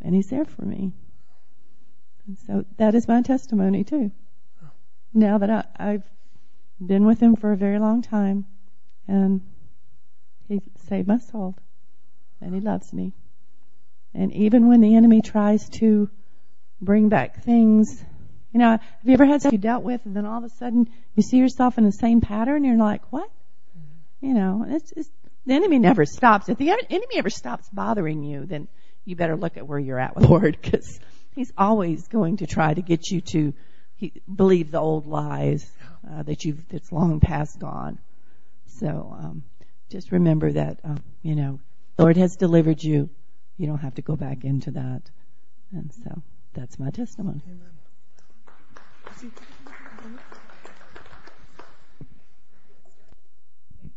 [0.00, 0.92] And he's there for me.
[2.26, 4.12] And so that is my testimony too.
[5.12, 6.04] Now that I, I've
[6.84, 8.46] been with him for a very long time
[9.06, 9.42] and
[10.48, 11.56] he saved my soul
[12.40, 13.12] and he loves me.
[14.14, 16.08] And even when the enemy tries to
[16.80, 18.04] bring back things,
[18.52, 20.48] you know, have you ever had something you dealt with and then all of a
[20.50, 23.28] sudden you see yourself in the same pattern and you're like, what?
[23.28, 24.26] Mm-hmm.
[24.26, 25.10] You know, it's, it's,
[25.46, 26.48] the enemy never stops.
[26.48, 28.68] If the enemy ever stops bothering you, then
[29.04, 31.00] you better look at where you're at with the Lord because
[31.34, 33.52] he's always going to try to get you to
[33.96, 35.70] he, believe the old lies
[36.10, 37.98] uh, that you've that's long past gone.
[38.66, 39.44] So um,
[39.94, 41.60] just remember that um, you know
[41.94, 43.08] the Lord has delivered you
[43.56, 45.02] you don't have to go back into that.
[45.70, 46.20] And so
[46.52, 47.40] that's my testimony.
[47.46, 47.60] Amen.
[49.04, 49.32] Thank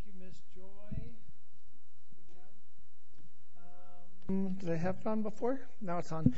[0.06, 1.02] you, Miss Joy.
[4.28, 5.58] Um, did I have it on before?
[5.80, 6.32] Now it's on.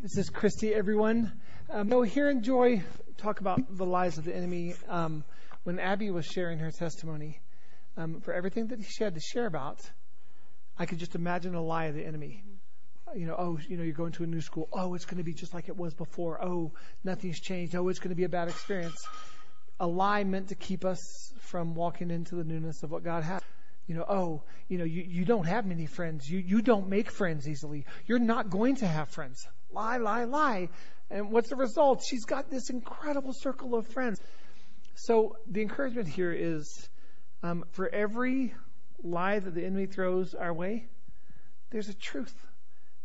[0.00, 1.30] This is Christy, everyone.
[1.70, 2.82] Um, no, hearing Joy
[3.16, 5.22] talk about the lies of the enemy, um,
[5.62, 7.38] when Abby was sharing her testimony,
[7.96, 9.80] um, for everything that she had to share about,
[10.78, 12.42] I could just imagine a lie of the enemy.
[13.14, 14.68] You know, oh, you know, you're going to a new school.
[14.72, 16.42] Oh, it's going to be just like it was before.
[16.42, 16.72] Oh,
[17.04, 17.76] nothing's changed.
[17.76, 19.06] Oh, it's going to be a bad experience.
[19.78, 23.40] A lie meant to keep us from walking into the newness of what God has.
[23.86, 26.28] You know, oh, you know, you, you don't have many friends.
[26.28, 27.84] You you don't make friends easily.
[28.06, 29.46] You're not going to have friends.
[29.70, 30.70] Lie, lie, lie.
[31.10, 32.02] And what's the result?
[32.08, 34.20] She's got this incredible circle of friends.
[34.94, 36.88] So the encouragement here is
[37.44, 38.54] um, for every
[39.02, 40.86] lie that the enemy throws our way,
[41.70, 42.34] there's a truth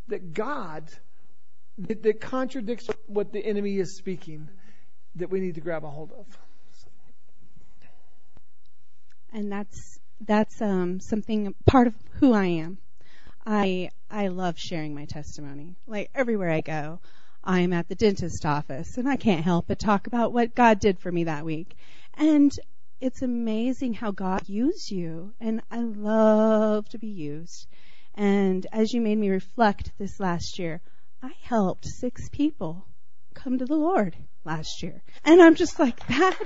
[0.08, 0.84] that God,
[1.76, 4.48] that, that contradicts what the enemy is speaking,
[5.16, 6.26] that we need to grab a hold of.
[9.32, 12.78] And that's that's um, something part of who I am.
[13.46, 15.76] I I love sharing my testimony.
[15.86, 17.00] Like everywhere I go,
[17.44, 20.98] I'm at the dentist office and I can't help but talk about what God did
[20.98, 21.76] for me that week.
[22.14, 22.52] And
[23.00, 27.66] it's amazing how God used you and I love to be used.
[28.14, 30.80] And as you made me reflect this last year,
[31.22, 32.86] I helped six people
[33.34, 35.02] come to the Lord last year.
[35.24, 36.36] And I'm just like, that,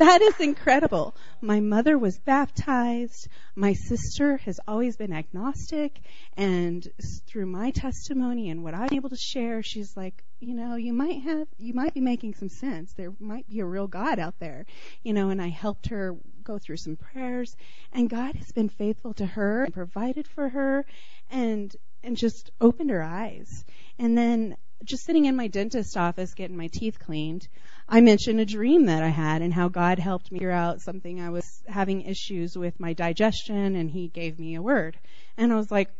[0.00, 1.14] that is incredible.
[1.42, 3.28] My mother was baptized.
[3.54, 6.00] My sister has always been agnostic.
[6.38, 6.88] And
[7.26, 11.20] through my testimony and what I'm able to share, she's like, you know, you might
[11.24, 12.94] have, you might be making some sense.
[12.94, 14.64] There might be a real God out there,
[15.02, 17.54] you know, and I helped her go through some prayers
[17.92, 20.86] and God has been faithful to her and provided for her
[21.30, 23.66] and, and just opened her eyes.
[23.98, 27.46] And then just sitting in my dentist office getting my teeth cleaned,
[27.88, 31.20] I mentioned a dream that I had and how God helped me figure out something.
[31.20, 34.98] I was having issues with my digestion and He gave me a word.
[35.36, 35.90] And I was like,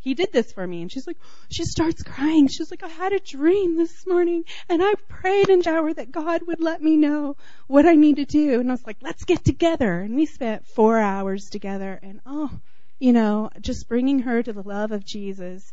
[0.00, 0.80] He did this for me.
[0.82, 1.18] And she's like,
[1.50, 2.48] she starts crying.
[2.48, 6.42] She's like, I had a dream this morning and I prayed in shower that God
[6.46, 8.60] would let me know what I need to do.
[8.60, 10.00] And I was like, let's get together.
[10.00, 12.50] And we spent four hours together and oh,
[12.98, 15.72] you know, just bringing her to the love of Jesus.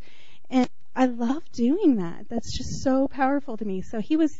[0.49, 2.27] And I love doing that.
[2.29, 3.81] That's just so powerful to me.
[3.81, 4.33] So he was,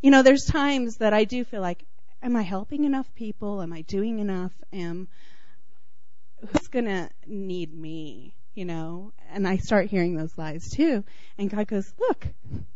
[0.00, 1.84] you know, there's times that I do feel like,
[2.22, 3.60] am I helping enough people?
[3.62, 4.52] Am I doing enough?
[4.72, 5.08] Am,
[6.40, 8.34] who's gonna need me?
[8.54, 11.04] You know, and I start hearing those lies too.
[11.36, 12.26] And God goes, look,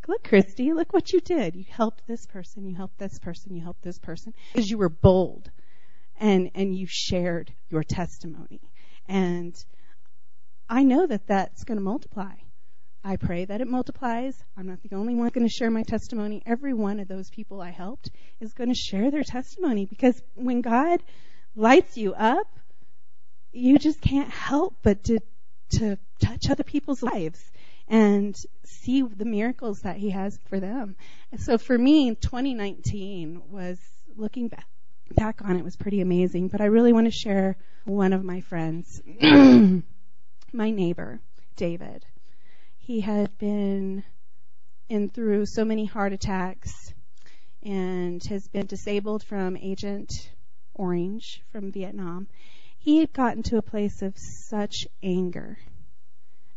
[0.07, 1.57] look, Christy, look what you did.
[1.57, 4.33] You helped this person, you helped this person, you helped this person.
[4.53, 5.51] Because you were bold
[6.21, 8.61] and, and you shared your testimony.
[9.09, 9.57] And
[10.69, 12.35] I know that that's going to multiply.
[13.05, 14.43] I pray that it multiplies.
[14.57, 16.43] I'm not the only one going to share my testimony.
[16.47, 18.11] Every one of those people I helped
[18.41, 21.03] is going to share their testimony because when God
[21.57, 22.47] lights you up,
[23.53, 25.19] you just can't help but to
[25.71, 27.43] to touch other people's lives
[27.89, 30.97] and see the miracles that he has for them.
[31.33, 33.79] And so for me, 2019 was
[34.17, 34.67] looking back
[35.15, 38.41] back on it was pretty amazing, but I really want to share one of my
[38.41, 39.03] friends,
[40.53, 41.21] my neighbor,
[41.57, 42.07] David.
[42.85, 44.03] He had been
[44.89, 46.93] in through so many heart attacks
[47.63, 50.11] and has been disabled from Agent
[50.75, 52.27] Orange from Vietnam.
[52.81, 55.59] He had gotten to a place of such anger.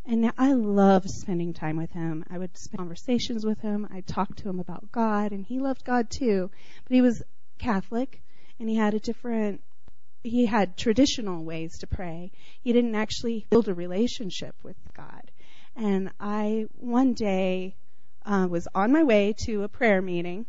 [0.03, 2.25] And now I love spending time with him.
[2.27, 3.88] I would spend conversations with him.
[3.91, 6.49] I'd talk to him about God, and he loved God too.
[6.85, 7.21] But he was
[7.59, 8.23] Catholic,
[8.59, 9.61] and he had a different
[10.23, 12.31] he had traditional ways to pray.
[12.63, 15.24] He didn't actually build a relationship with God.
[15.77, 17.75] And I one day
[18.25, 20.45] uh, was on my way to a prayer meeting,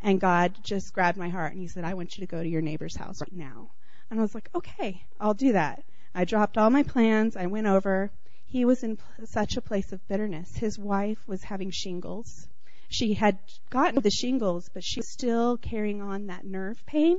[0.00, 2.48] and God just grabbed my heart and He said, "I want you to go to
[2.48, 3.72] your neighbor's house right now."
[4.08, 5.82] And I was like, "Okay, I'll do that."
[6.14, 7.36] I dropped all my plans.
[7.36, 8.12] I went over.
[8.46, 10.54] He was in such a place of bitterness.
[10.56, 12.48] His wife was having shingles.
[12.88, 13.38] She had
[13.70, 17.18] gotten the shingles, but she was still carrying on that nerve pain.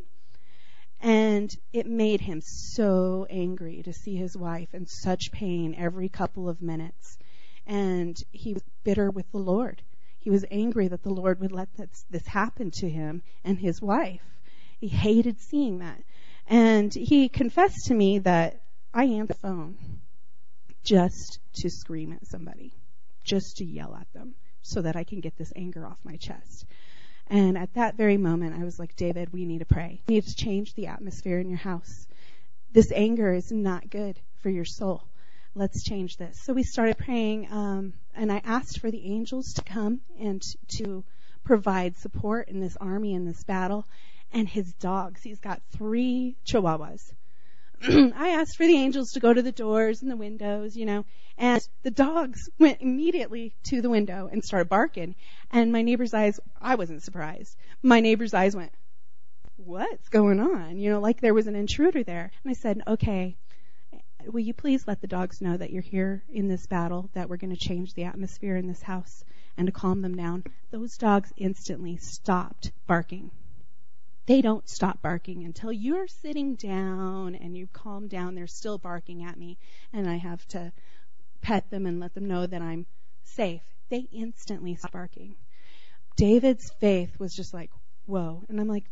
[1.02, 6.48] And it made him so angry to see his wife in such pain every couple
[6.48, 7.18] of minutes
[7.66, 9.82] and he was bitter with the Lord.
[10.20, 13.82] He was angry that the Lord would let this, this happen to him and his
[13.82, 14.22] wife.
[14.80, 16.04] He hated seeing that.
[16.48, 18.62] And he confessed to me that
[18.94, 19.78] I am the phone
[20.84, 22.74] just to scream at somebody,
[23.24, 26.66] just to yell at them so that I can get this anger off my chest.
[27.28, 30.02] And at that very moment, I was like, David, we need to pray.
[30.08, 32.08] We need to change the atmosphere in your house.
[32.74, 35.04] This anger is not good for your soul
[35.56, 36.40] let's change this.
[36.44, 40.42] So we started praying, um, and I asked for the angels to come and
[40.78, 41.04] to
[41.44, 43.86] provide support in this army in this battle.
[44.34, 47.14] And his dogs, he's got three chihuahuas.
[47.84, 51.04] I asked for the angels to go to the doors and the windows, you know,
[51.38, 55.16] and the dogs went immediately to the window and started barking.
[55.52, 57.58] And my neighbor's eyes, I wasn't surprised.
[57.82, 58.72] My neighbor's eyes went,
[59.58, 60.78] what's going on?
[60.78, 62.32] You know, like there was an intruder there.
[62.44, 63.36] And I said, okay,
[64.28, 67.38] will you please let the dogs know that you're here in this battle, that we're
[67.38, 69.24] going to change the atmosphere in this house
[69.58, 70.44] and to calm them down?
[70.72, 73.32] Those dogs instantly stopped barking.
[74.26, 78.36] They don't stop barking until you're sitting down and you've calmed down.
[78.36, 79.58] They're still barking at me,
[79.92, 80.72] and I have to
[81.42, 82.86] pet them and let them know that I'm
[83.24, 83.64] safe.
[83.90, 85.36] They instantly stop barking.
[86.16, 87.72] David's faith was just like,
[88.06, 88.44] whoa.
[88.48, 88.86] And I'm like,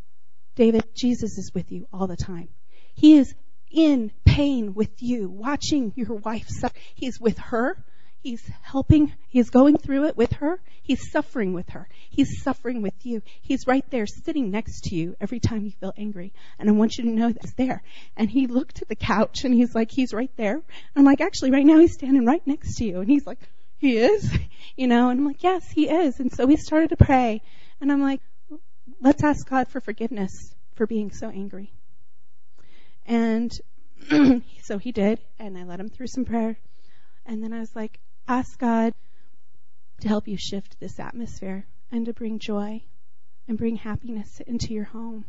[0.55, 2.49] David, Jesus is with you all the time.
[2.95, 3.33] He is
[3.71, 6.75] in pain with you, watching your wife suffer.
[6.95, 7.83] He's with her.
[8.21, 9.13] He's helping.
[9.29, 10.61] He's going through it with her.
[10.83, 11.87] He's suffering with her.
[12.09, 13.21] He's suffering with you.
[13.41, 16.33] He's right there sitting next to you every time you feel angry.
[16.59, 17.81] And I want you to know that's there.
[18.17, 20.61] And he looked at the couch and he's like, he's right there.
[20.95, 22.99] I'm like, actually right now he's standing right next to you.
[22.99, 23.39] And he's like,
[23.77, 24.29] he is?
[24.75, 26.21] You know, and I'm like, yes, he is.
[26.21, 27.41] And so we started to pray.
[27.81, 28.21] And I'm like,
[29.01, 30.31] let's ask God for forgiveness
[30.75, 31.73] for being so angry.
[33.05, 33.51] And
[34.63, 36.57] so he did, and I led him through some prayer.
[37.25, 38.93] And then I was like, ask God
[40.01, 42.83] to help you shift this atmosphere and to bring joy
[43.47, 45.25] and bring happiness into your home.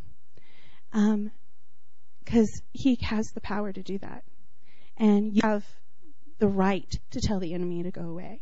[0.93, 1.31] Um,
[2.25, 4.25] Because he has the power to do that.
[4.97, 5.65] And you have
[6.39, 8.41] the right to tell the enemy to go away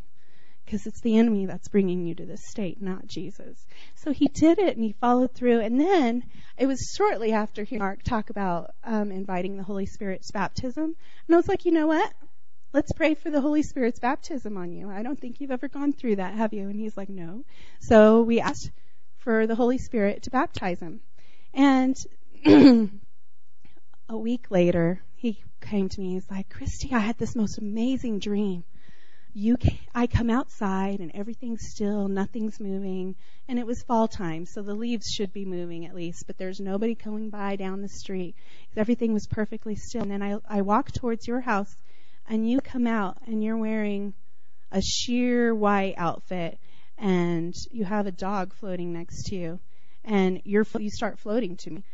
[0.68, 3.64] because it's the enemy that's bringing you to this state, not Jesus.
[3.94, 5.60] So he did it and he followed through.
[5.60, 6.24] And then
[6.58, 10.94] it was shortly after hearing Mark talk about um, inviting the Holy Spirit's baptism.
[11.26, 12.12] And I was like, you know what?
[12.74, 14.90] Let's pray for the Holy Spirit's baptism on you.
[14.90, 16.68] I don't think you've ever gone through that, have you?
[16.68, 17.44] And he's like, no.
[17.80, 18.70] So we asked
[19.16, 21.00] for the Holy Spirit to baptize him.
[21.54, 21.96] And
[24.10, 26.12] a week later, he came to me.
[26.12, 28.64] He's like, Christy, I had this most amazing dream
[29.34, 29.56] you
[29.94, 33.16] I come outside and everything's still, nothing's moving,
[33.48, 36.60] and it was fall time, so the leaves should be moving at least, but there's
[36.60, 38.34] nobody coming by down the street.
[38.76, 40.02] Everything was perfectly still.
[40.02, 41.74] And then I I walk towards your house
[42.28, 44.14] and you come out and you're wearing
[44.70, 46.58] a sheer white outfit
[46.98, 49.60] and you have a dog floating next to you
[50.04, 51.84] and you're you start floating to me.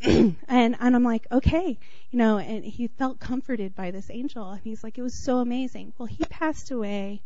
[0.02, 1.78] and and I'm like, okay,
[2.10, 5.38] you know, and he felt comforted by this angel, and he's like, it was so
[5.38, 5.92] amazing.
[5.98, 7.22] Well, he passed away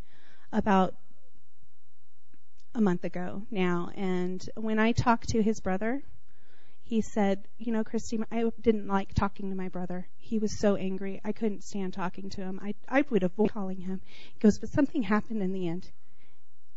[0.53, 0.95] about
[2.75, 6.03] a month ago now, and when I talked to his brother,
[6.83, 10.09] he said, you know, Christy, I didn't like talking to my brother.
[10.19, 11.21] He was so angry.
[11.25, 12.59] I couldn't stand talking to him.
[12.61, 14.01] I I would avoid calling him.
[14.33, 15.89] He goes, but something happened in the end.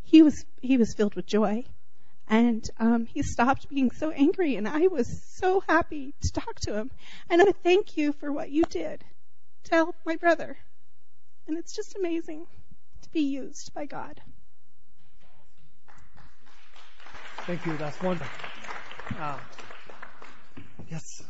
[0.04, 1.66] He was he was filled with joy
[2.30, 6.74] and um, he stopped being so angry, and I was so happy to talk to
[6.76, 6.92] him.
[7.30, 9.04] And I thank you for what you did
[9.66, 10.58] to help my brother.
[11.48, 12.46] And it's just amazing
[13.04, 14.20] to be used by God.
[17.46, 17.78] Thank you.
[17.78, 18.28] That's wonderful.
[19.18, 19.38] Uh,
[20.90, 21.24] yes.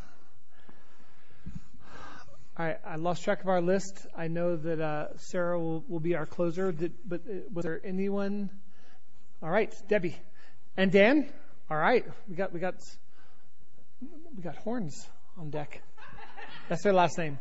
[2.57, 2.79] All right.
[2.83, 4.07] I lost track of our list.
[4.17, 6.71] I know that uh, Sarah will, will be our closer.
[6.71, 8.49] Did, but uh, was there anyone?
[9.43, 10.15] All right, Debbie.
[10.79, 11.27] And Dan?
[11.71, 12.05] All right.
[12.29, 12.75] We got we got
[13.99, 15.81] we got horns on deck.
[16.69, 17.39] That's their last name.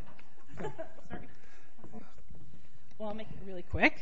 [2.99, 3.95] Well, I'll make it really quick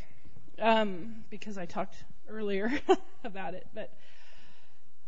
[0.60, 1.96] um, because I talked
[2.28, 2.70] earlier
[3.24, 3.66] about it.
[3.74, 3.92] But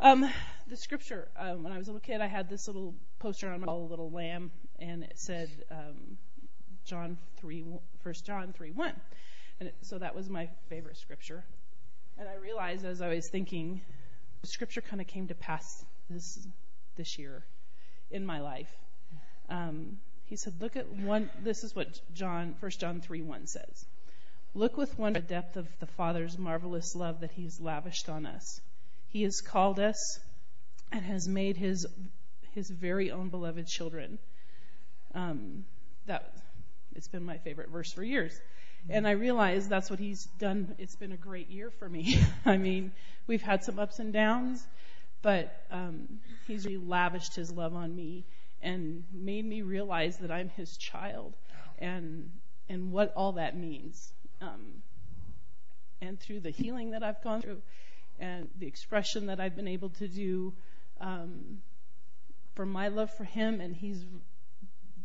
[0.00, 0.28] um,
[0.66, 3.60] the scripture, um, when I was a little kid, I had this little poster on
[3.60, 4.50] my wall, a little lamb,
[4.80, 6.18] and it said um,
[6.84, 7.64] John three,
[8.02, 8.94] First John three one,
[9.60, 11.44] and it, so that was my favorite scripture.
[12.18, 13.82] And I realized as I was thinking
[14.44, 16.46] scripture kind of came to pass this
[16.96, 17.44] this year
[18.10, 18.70] in my life.
[19.48, 23.86] Um, he said, "Look at one." This is what John, First John three one says.
[24.54, 28.26] Look with wonder the depth of the Father's marvelous love that He has lavished on
[28.26, 28.60] us.
[29.08, 30.20] He has called us
[30.90, 31.86] and has made His
[32.54, 34.18] His very own beloved children.
[35.14, 35.64] Um,
[36.06, 36.32] that
[36.94, 38.32] it's been my favorite verse for years.
[38.88, 40.74] And I realize that's what he's done.
[40.78, 42.20] It's been a great year for me.
[42.44, 42.92] I mean,
[43.26, 44.66] we've had some ups and downs,
[45.22, 48.24] but um, he's really lavished his love on me
[48.62, 51.34] and made me realize that I'm his child
[51.78, 52.30] and
[52.68, 54.12] and what all that means.
[54.40, 54.82] Um,
[56.00, 57.62] and through the healing that I've gone through
[58.18, 60.52] and the expression that I've been able to do
[61.00, 61.58] um,
[62.54, 64.04] for my love for him, and he's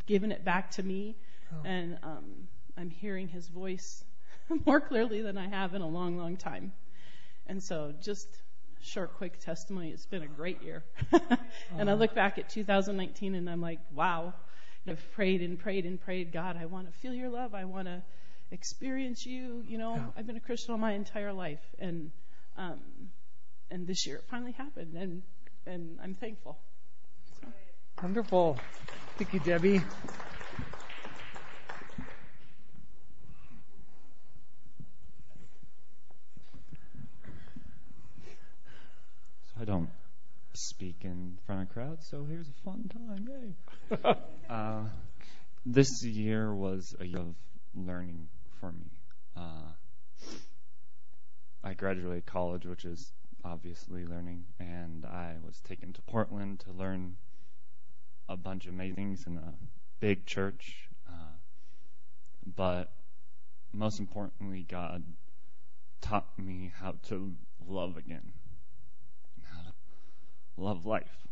[0.05, 1.15] given it back to me.
[1.53, 1.57] Oh.
[1.65, 2.47] And um,
[2.77, 4.03] I'm hearing his voice
[4.65, 6.71] more clearly than I have in a long, long time.
[7.47, 8.27] And so, just
[8.81, 9.89] short, quick testimony.
[9.91, 10.83] It's been a great year.
[11.77, 14.33] and I look back at 2019 and I'm like, wow.
[14.87, 17.53] I've prayed and prayed and prayed, God, I want to feel your love.
[17.53, 18.01] I want to
[18.51, 19.63] experience you.
[19.67, 20.05] You know, yeah.
[20.17, 22.11] I've been a Christian all my entire life, and
[22.57, 22.79] um,
[23.69, 25.21] and this year it finally happened, and
[25.65, 26.57] and I'm thankful.
[27.41, 27.47] So.
[28.01, 28.57] Wonderful.
[29.17, 29.81] Thank you, Debbie.
[40.53, 43.27] Speak in front of crowds, so here's a fun time.
[43.29, 44.15] Yay!
[44.49, 44.83] uh,
[45.65, 47.35] this year was a year of
[47.75, 48.27] learning
[48.59, 48.91] for me.
[49.35, 49.71] Uh,
[51.63, 53.11] I graduated college, which is
[53.43, 57.15] obviously learning, and I was taken to Portland to learn
[58.27, 59.53] a bunch of amazing things in a
[59.99, 60.89] big church.
[61.07, 61.35] Uh,
[62.55, 62.91] but
[63.73, 65.03] most importantly, God
[66.01, 67.33] taught me how to
[67.67, 68.33] love again,
[70.61, 71.27] love life.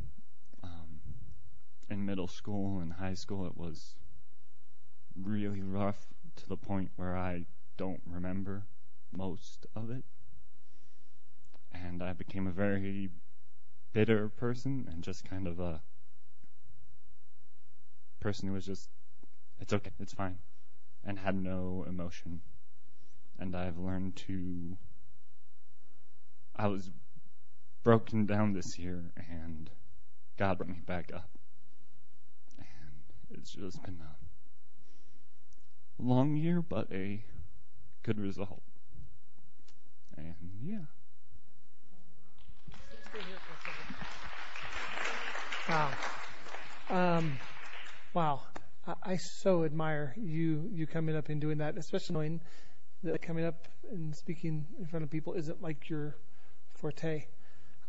[0.63, 0.99] Um,
[1.89, 3.95] in middle school and high school, it was
[5.15, 7.45] really rough to the point where I
[7.77, 8.63] don't remember
[9.11, 10.03] most of it.
[11.71, 13.09] And I became a very
[13.93, 15.81] bitter person and just kind of a
[18.19, 18.89] person who was just,
[19.59, 20.39] it's okay, it's fine,
[21.05, 22.41] and had no emotion.
[23.37, 24.77] And I've learned to,
[26.55, 26.89] I was
[27.83, 29.69] broken down this year, and
[30.37, 31.29] God brought me back up.
[32.57, 32.67] And
[33.31, 34.15] it's just been a
[36.01, 37.23] long year, but a
[38.03, 38.61] good result.
[40.17, 40.79] And yeah.
[45.69, 45.91] Wow.
[46.89, 47.37] Um,
[48.13, 48.41] wow.
[48.87, 52.41] I, I so admire you you coming up and doing that, especially knowing
[53.03, 56.15] that coming up and speaking in front of people isn't like your
[56.73, 57.25] forte.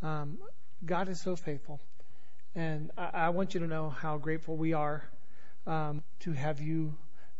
[0.02, 0.38] Um,
[0.84, 1.80] God is so faithful.
[2.54, 5.04] And I, I, want you to know how grateful we are
[5.66, 6.96] um, to have you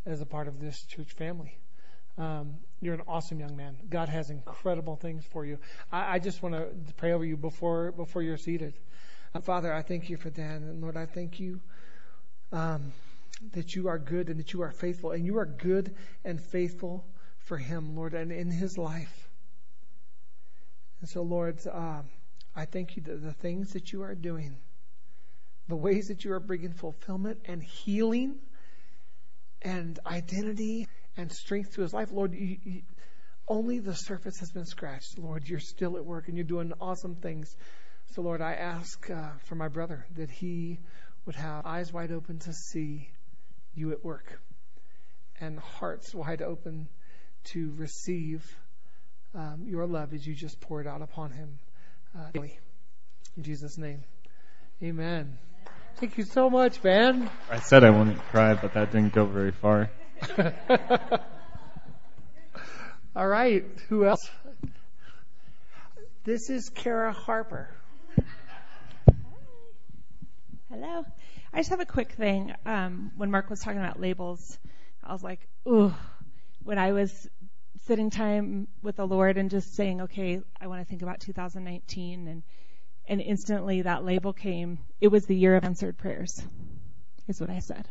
[0.06, 1.56] as a part of this church family.
[2.18, 3.76] Um, you're an awesome young man.
[3.88, 5.58] God has incredible things for you.
[5.90, 8.74] I, I just want to pray over you before before you're seated.
[9.34, 11.60] Uh, Father, I thank you for Dan, and Lord, I thank you
[12.52, 12.92] um,
[13.52, 15.94] that you are good and that you are faithful, and you are good
[16.24, 17.06] and faithful
[17.38, 19.28] for him, Lord, and in his life.
[21.00, 22.02] And so, Lord, uh,
[22.54, 24.56] I thank you that the things that you are doing,
[25.68, 28.36] the ways that you are bringing fulfillment and healing
[29.62, 32.10] and identity and strength to his life.
[32.10, 32.82] Lord, you, you,
[33.46, 35.18] only the surface has been scratched.
[35.18, 37.54] Lord, you're still at work and you're doing awesome things.
[38.14, 40.78] So, Lord, I ask uh, for my brother that he
[41.26, 43.08] would have eyes wide open to see
[43.74, 44.40] you at work
[45.40, 46.88] and hearts wide open
[47.44, 48.44] to receive
[49.34, 51.58] um, your love as you just poured out upon him.
[52.16, 52.40] Uh,
[53.36, 54.02] in Jesus' name,
[54.82, 55.38] amen.
[55.96, 57.30] Thank you so much, man.
[57.50, 59.90] I said I wouldn't cry, but that didn't go very far.
[63.16, 64.28] All right, who else?
[66.24, 67.70] This is Kara Harper.
[70.70, 71.04] Hello.
[71.52, 72.54] I just have a quick thing.
[72.66, 74.58] Um, when Mark was talking about labels,
[75.02, 75.94] I was like, ooh,
[76.62, 77.28] when I was
[77.90, 82.28] sitting time with the Lord and just saying, okay, I want to think about 2019
[82.28, 82.44] and
[83.08, 84.78] and instantly that label came.
[85.00, 86.40] It was the year of answered prayers,
[87.26, 87.88] is what I said.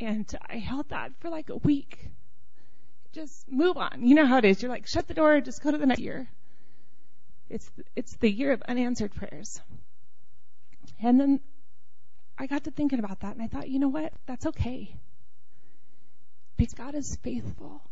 [0.00, 2.10] And I held that for like a week.
[3.12, 4.04] Just move on.
[4.04, 4.60] You know how it is.
[4.60, 6.28] You're like, shut the door, just go to the next year.
[7.48, 9.60] It's, it's the year of unanswered prayers.
[11.00, 11.38] And then
[12.36, 14.12] I got to thinking about that and I thought, you know what?
[14.26, 14.96] That's okay.
[16.56, 17.82] Because God is faithful.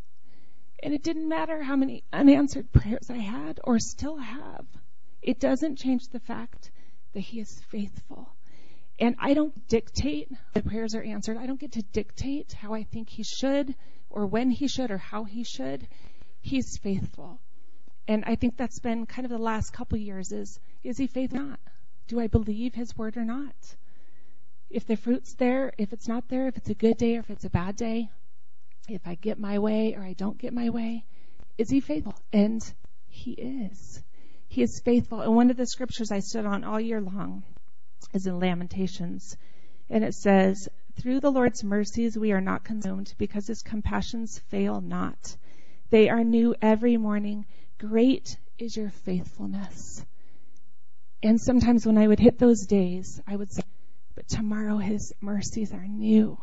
[0.81, 4.65] And it didn't matter how many unanswered prayers I had or still have.
[5.21, 6.71] It doesn't change the fact
[7.13, 8.29] that He is faithful.
[8.99, 11.37] And I don't dictate the prayers are answered.
[11.37, 13.75] I don't get to dictate how I think He should
[14.09, 15.87] or when He should or how He should.
[16.41, 17.39] He's faithful.
[18.07, 21.39] And I think that's been kind of the last couple years is, is He faithful
[21.39, 21.59] or not?
[22.07, 23.55] Do I believe His word or not?
[24.69, 27.29] If the fruit's there, if it's not there, if it's a good day or if
[27.29, 28.09] it's a bad day,
[28.87, 31.05] if I get my way or I don't get my way,
[31.57, 32.15] is he faithful?
[32.31, 32.61] And
[33.07, 34.03] he is.
[34.47, 35.21] He is faithful.
[35.21, 37.43] And one of the scriptures I stood on all year long
[38.13, 39.37] is in Lamentations.
[39.89, 44.81] And it says, Through the Lord's mercies we are not consumed because his compassions fail
[44.81, 45.37] not.
[45.89, 47.45] They are new every morning.
[47.77, 50.05] Great is your faithfulness.
[51.23, 53.63] And sometimes when I would hit those days, I would say,
[54.15, 56.37] But tomorrow his mercies are new.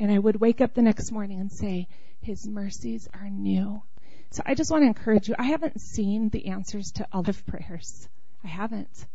[0.00, 1.88] And I would wake up the next morning and say,
[2.20, 3.82] His mercies are new.
[4.30, 5.34] So I just want to encourage you.
[5.38, 8.08] I haven't seen the answers to all of prayers.
[8.44, 9.06] I haven't.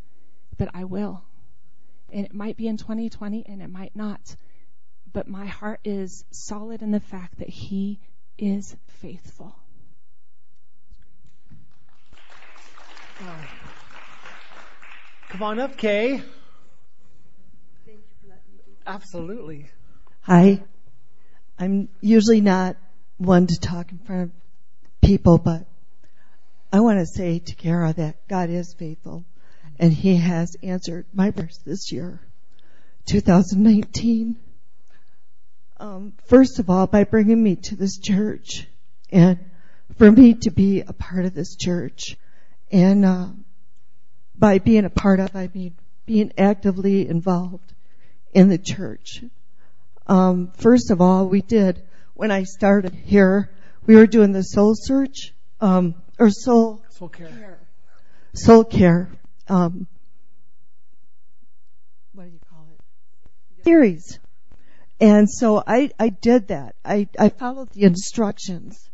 [0.57, 1.23] But I will.
[2.11, 4.35] And it might be in 2020 and it might not.
[5.11, 7.99] But my heart is solid in the fact that He
[8.37, 9.55] is faithful.
[15.29, 16.21] Come on up, Kay.
[18.85, 19.69] Absolutely.
[20.21, 20.61] Hi.
[21.63, 22.75] I'm usually not
[23.17, 24.31] one to talk in front of
[25.01, 25.65] people, but
[26.73, 29.23] I want to say to Kara that God is faithful.
[29.79, 32.19] and He has answered my prayers this year,
[33.05, 34.35] 2019.
[35.77, 38.67] Um, first of all, by bringing me to this church,
[39.09, 39.39] and
[39.97, 42.17] for me to be a part of this church,
[42.73, 43.27] and uh,
[44.37, 47.73] by being a part of, I mean being actively involved
[48.33, 49.23] in the church.
[50.07, 51.81] Um, first of all, we did
[52.13, 53.49] when I started here.
[53.85, 57.59] We were doing the soul search, um, or soul Soul care.
[58.33, 59.09] soul care.
[59.47, 59.87] Um,
[62.13, 63.63] what do you call it?
[63.63, 64.19] Series.
[65.01, 66.75] And so I, I did that.
[66.85, 68.89] I, I followed the instructions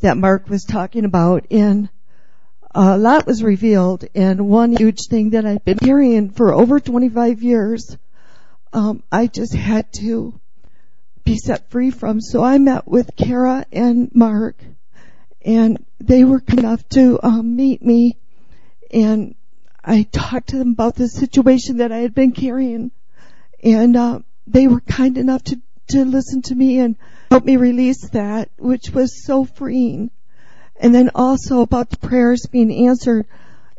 [0.00, 1.88] that Mark was talking about and
[2.74, 7.42] a lot was revealed and one huge thing that I've been hearing for over 25
[7.42, 7.96] years,
[8.72, 10.38] um, I just had to
[11.24, 12.20] be set free from.
[12.20, 14.56] So I met with Kara and Mark
[15.42, 18.18] and they were kind enough to um, meet me.
[18.92, 19.34] And
[19.84, 22.90] I talked to them about the situation that I had been carrying.
[23.62, 26.96] And uh, they were kind enough to to listen to me and
[27.30, 30.10] help me release that which was so freeing.
[30.76, 33.26] And then also about the prayers being answered.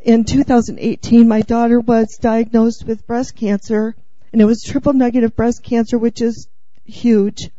[0.00, 3.94] In 2018 my daughter was diagnosed with breast cancer
[4.32, 6.48] and it was triple negative breast cancer which is
[6.84, 7.50] huge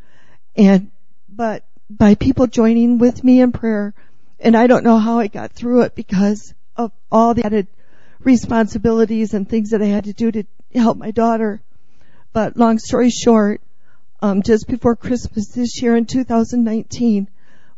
[0.55, 0.91] and
[1.29, 3.93] but by people joining with me in prayer
[4.39, 7.67] and I don't know how I got through it because of all the added
[8.19, 10.43] responsibilities and things that I had to do to
[10.73, 11.61] help my daughter.
[12.33, 13.61] But long story short,
[14.21, 17.29] um, just before Christmas this year in 2019,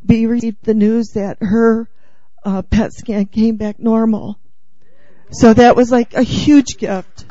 [0.08, 1.90] we received the news that her
[2.44, 4.40] uh, PET scan came back normal.
[5.32, 7.26] So that was like a huge gift.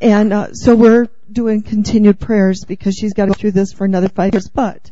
[0.00, 3.84] And uh, so we're doing continued prayers because she's got to go through this for
[3.84, 4.48] another five years.
[4.48, 4.90] But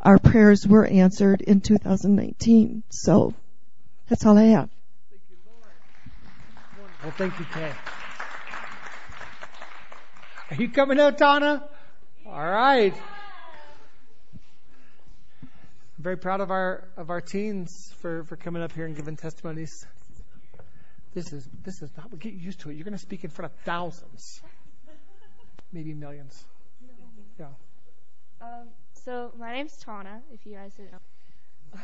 [0.00, 2.82] our prayers were answered in 2019.
[2.90, 3.34] So
[4.08, 4.68] that's all I have.
[7.02, 7.72] Well, thank you, Kay.
[10.50, 11.68] Are you coming out, Donna?
[12.26, 12.94] All right.
[15.42, 15.48] I'm
[15.98, 19.86] very proud of our of our teens for, for coming up here and giving testimonies.
[21.16, 22.74] This is this is not get used to it.
[22.74, 24.42] You're going to speak in front of thousands,
[25.72, 26.44] maybe millions.
[27.40, 27.46] Yeah.
[28.42, 31.80] Um, so my name's Tana, if you guys didn't know.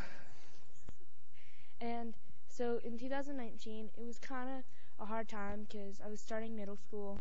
[1.81, 2.13] and
[2.47, 4.65] so in 2019, it was kind of
[5.03, 7.19] a hard time because I was starting middle school,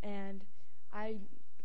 [0.00, 0.44] and
[0.92, 1.16] I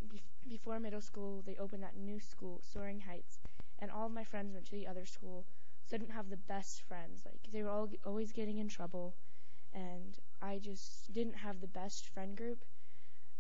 [0.10, 3.38] be- before middle school they opened that new school, Soaring Heights,
[3.78, 5.46] and all of my friends went to the other school,
[5.86, 7.22] so I didn't have the best friends.
[7.24, 9.14] Like they were all always getting in trouble,
[9.74, 12.66] and I just didn't have the best friend group,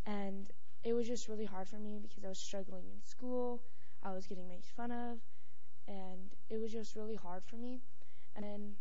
[0.05, 0.49] and
[0.83, 3.63] it was just really hard for me because I was struggling in school.
[4.03, 5.19] I was getting made fun of,
[5.87, 7.81] and it was just really hard for me.
[8.35, 8.75] And then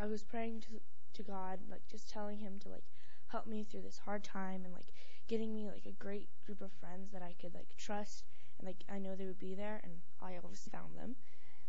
[0.00, 0.80] I was praying to
[1.14, 2.84] to God, like just telling Him to like
[3.28, 4.92] help me through this hard time, and like
[5.28, 8.24] getting me like a great group of friends that I could like trust,
[8.58, 11.16] and like I know they would be there, and I obviously found them.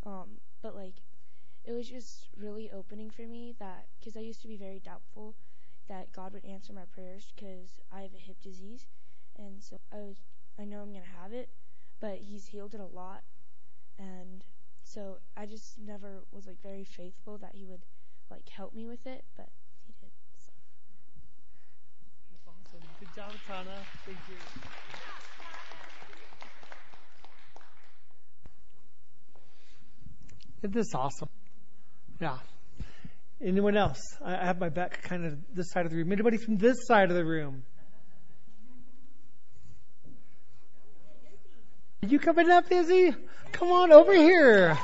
[0.05, 1.01] Um, but like
[1.67, 5.35] it was just really opening for me that because I used to be very doubtful
[5.89, 8.87] that God would answer my prayers because I have a hip disease,
[9.37, 10.15] and so I was
[10.57, 11.49] I know I'm gonna have it,
[11.99, 13.21] but He's healed it a lot,
[13.99, 14.45] and
[14.83, 17.85] so I just never was like very faithful that He would
[18.31, 19.49] like help me with it, but
[19.85, 20.11] He did.
[20.37, 20.51] So.
[22.31, 22.87] That's awesome.
[22.97, 23.85] Good job, Tana.
[24.05, 24.37] Thank you.
[30.63, 31.29] Isn't this awesome?
[32.19, 32.37] Yeah.
[33.41, 34.01] Anyone else?
[34.23, 36.11] I I have my back kind of this side of the room.
[36.11, 37.63] Anybody from this side of the room?
[42.03, 43.13] Are you coming up, Izzy?
[43.51, 44.77] Come on over here.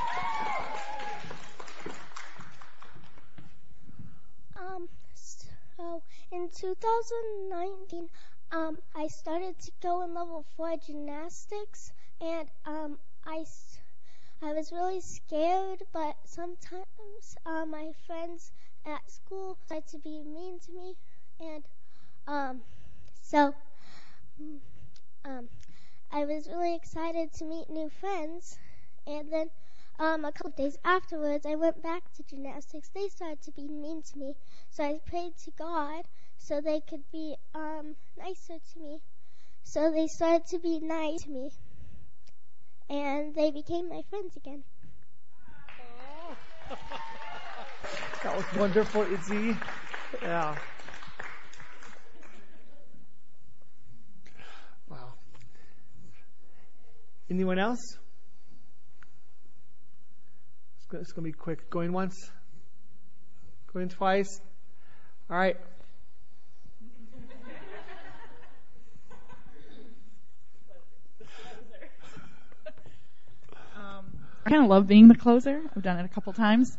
[4.59, 8.09] Um, so in 2019,
[8.51, 13.72] um, I started to go in level four gymnastics, and um, I, s-
[14.45, 18.51] I was really scared, but sometimes uh, my friends
[18.85, 20.95] at school tried to be mean to me,
[21.39, 21.63] and
[22.27, 22.61] um,
[23.21, 23.55] so
[24.41, 24.59] mm,
[25.23, 25.47] um,
[26.11, 28.57] I was really excited to meet new friends,
[29.07, 29.49] and then
[29.97, 32.89] um, a couple of days afterwards, I went back to gymnastics.
[32.89, 34.35] They started to be mean to me,
[34.69, 36.03] so I prayed to God
[36.37, 38.99] so they could be um, nicer to me.
[39.63, 41.51] So they started to be nice to me,
[42.89, 44.63] and they became my friends again.
[48.23, 49.57] That was wonderful, Izzy.
[50.21, 50.55] Yeah.
[54.89, 55.13] Wow.
[57.29, 57.97] Anyone else?
[60.77, 61.69] It's It's going to be quick.
[61.69, 62.15] Going once?
[63.73, 64.39] Going twice?
[65.29, 65.57] All right.
[74.45, 75.61] I kind of love being the closer.
[75.73, 76.77] I've done it a couple times.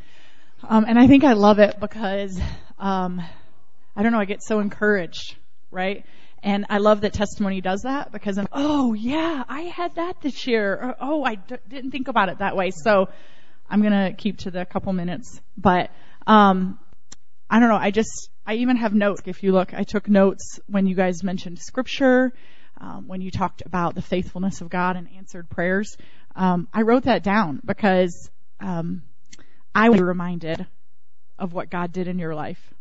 [0.63, 2.39] Um, and I think I love it because,
[2.79, 3.23] um,
[3.97, 5.37] I don't know, I get so encouraged,
[5.71, 6.05] right?
[6.43, 10.47] And I love that testimony does that because I'm, oh yeah, I had that this
[10.47, 10.75] year.
[10.75, 12.71] Or, oh, I d- didn't think about it that way.
[12.71, 13.09] So
[13.69, 15.91] I'm going to keep to the couple minutes, but,
[16.27, 16.79] um,
[17.49, 17.79] I don't know.
[17.81, 19.23] I just, I even have notes.
[19.25, 22.33] If you look, I took notes when you guys mentioned scripture,
[22.79, 25.97] um, when you talked about the faithfulness of God and answered prayers.
[26.37, 28.31] Um, I wrote that down because,
[28.61, 29.03] um,
[29.75, 30.67] I was reminded
[31.39, 32.73] of what God did in your life.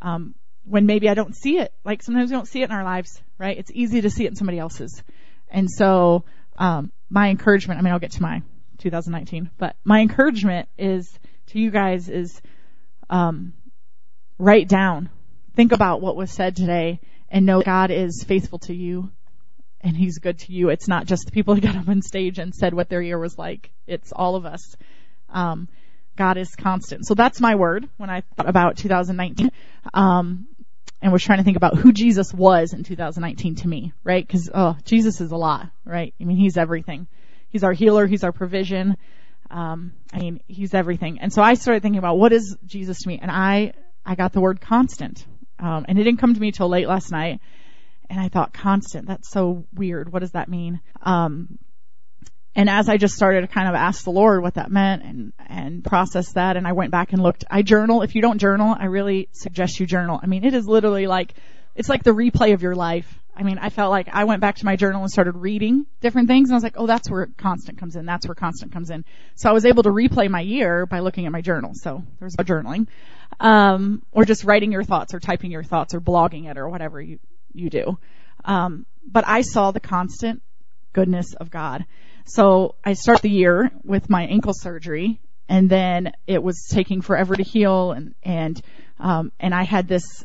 [0.00, 0.34] Um,
[0.64, 3.20] when maybe I don't see it, like sometimes we don't see it in our lives,
[3.38, 3.58] right?
[3.58, 5.02] It's easy to see it in somebody else's.
[5.50, 6.24] And so,
[6.56, 8.42] um, my encouragement, I mean, I'll get to my
[8.78, 11.12] 2019, but my encouragement is
[11.48, 12.40] to you guys is,
[13.10, 13.52] um,
[14.38, 15.10] write down,
[15.54, 19.10] think about what was said today and know God is faithful to you
[19.82, 20.68] and he's good to you.
[20.68, 23.18] It's not just the people who got up on stage and said what their year
[23.18, 23.70] was like.
[23.86, 24.76] It's all of us.
[25.28, 25.68] Um,
[26.16, 27.06] God is constant.
[27.06, 29.50] So that's my word when I thought about 2019.
[29.94, 30.46] Um,
[31.00, 34.26] and was trying to think about who Jesus was in 2019 to me, right?
[34.28, 36.14] Cause, oh, Jesus is a lot, right?
[36.20, 37.08] I mean, he's everything.
[37.48, 38.06] He's our healer.
[38.06, 38.96] He's our provision.
[39.50, 41.18] Um, I mean, he's everything.
[41.20, 43.18] And so I started thinking about what is Jesus to me?
[43.20, 43.72] And I,
[44.06, 45.26] I got the word constant.
[45.58, 47.40] Um, and it didn't come to me till late last night.
[48.12, 50.12] And I thought, constant, that's so weird.
[50.12, 50.82] What does that mean?
[51.00, 51.58] Um,
[52.54, 55.32] and as I just started to kind of ask the Lord what that meant and,
[55.48, 58.02] and process that, and I went back and looked, I journal.
[58.02, 60.20] If you don't journal, I really suggest you journal.
[60.22, 61.32] I mean, it is literally like,
[61.74, 63.18] it's like the replay of your life.
[63.34, 66.28] I mean, I felt like I went back to my journal and started reading different
[66.28, 68.04] things and I was like, oh, that's where constant comes in.
[68.04, 69.06] That's where constant comes in.
[69.36, 71.70] So I was able to replay my year by looking at my journal.
[71.72, 72.88] So there's a journaling.
[73.40, 77.00] Um, or just writing your thoughts or typing your thoughts or blogging it or whatever
[77.00, 77.18] you,
[77.54, 77.98] you do.
[78.44, 80.42] Um, but I saw the constant
[80.92, 81.84] goodness of God.
[82.26, 87.34] So I start the year with my ankle surgery and then it was taking forever
[87.34, 88.60] to heal and, and,
[88.98, 90.24] um, and I had this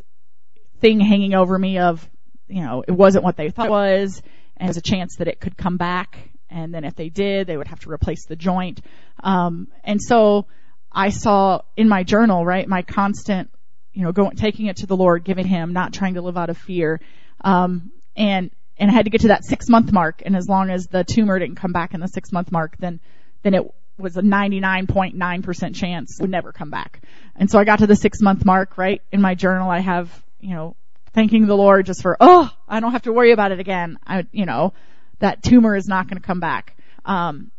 [0.79, 2.07] thing hanging over me of,
[2.47, 4.21] you know, it wasn't what they thought it was
[4.57, 6.17] and there's a chance that it could come back.
[6.49, 8.81] And then if they did, they would have to replace the joint.
[9.21, 10.45] Um, and so
[10.91, 13.49] I saw in my journal, right, my constant,
[13.97, 16.51] you know, going, taking it to the Lord, giving Him, not trying to live out
[16.51, 17.01] of fear.
[17.41, 20.21] Um, and and I had to get to that six month mark.
[20.23, 22.99] And as long as the tumor didn't come back in the six month mark, then,
[23.41, 27.01] then it was a 99.9% chance would never come back.
[27.35, 29.01] And so I got to the six month mark, right?
[29.11, 30.75] In my journal, I have, you know,
[31.13, 33.97] thanking the Lord just for, oh, I don't have to worry about it again.
[34.05, 34.73] I, you know,
[35.17, 36.77] that tumor is not going to come back.
[37.03, 37.49] Um,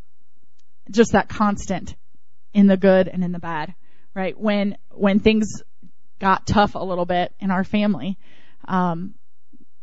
[0.88, 1.96] just that constant
[2.54, 3.74] in the good and in the bad,
[4.14, 4.38] right?
[4.38, 5.62] When, when things
[6.18, 8.18] got tough a little bit in our family,
[8.66, 9.14] um,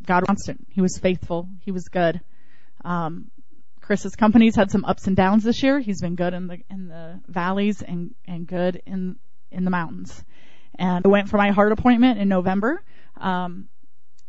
[0.05, 0.67] God constant.
[0.69, 1.49] He was faithful.
[1.61, 2.21] He was good.
[2.83, 3.31] Um,
[3.81, 5.79] Chris's company's had some ups and downs this year.
[5.79, 9.17] He's been good in the in the valleys and and good in
[9.51, 10.23] in the mountains.
[10.77, 12.81] And I went for my heart appointment in November.
[13.17, 13.69] Um,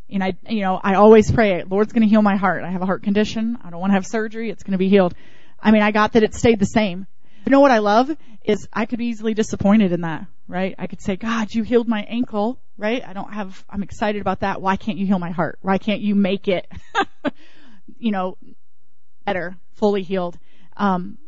[0.09, 2.63] and I, you know, I always pray, Lord's going to heal my heart.
[2.63, 3.59] I have a heart condition.
[3.65, 4.51] I don't want to have surgery.
[4.51, 5.15] It's going to be healed.
[5.61, 7.07] I mean, I got that it stayed the same.
[7.45, 8.11] You know what I love
[8.47, 10.75] is I could be easily disappointed in that, right?
[10.79, 13.03] I could say, God, you healed my ankle, right?
[13.05, 14.63] I don't have, I'm excited about that.
[14.63, 15.59] Why can't you heal my heart?
[15.63, 16.71] Why can't you make it,
[17.99, 18.39] you know,
[19.25, 20.39] better, fully healed?
[20.77, 21.19] Um,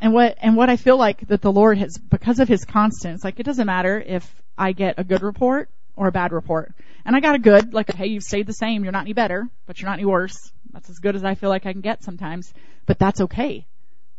[0.00, 3.22] and what, and what I feel like that the Lord has, because of his constants,
[3.22, 4.28] like it doesn't matter if
[4.58, 6.74] I get a good report or a bad report.
[7.04, 8.82] And I got a good, like, hey, you've stayed the same.
[8.82, 10.50] You're not any better, but you're not any worse.
[10.72, 12.52] That's as good as I feel like I can get sometimes,
[12.86, 13.66] but that's okay.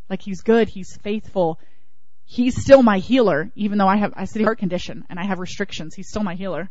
[0.10, 1.60] Like he's good, he's faithful.
[2.26, 5.40] He's still my healer, even though I have, I see heart condition and I have
[5.40, 5.94] restrictions.
[5.96, 6.70] He's still my healer.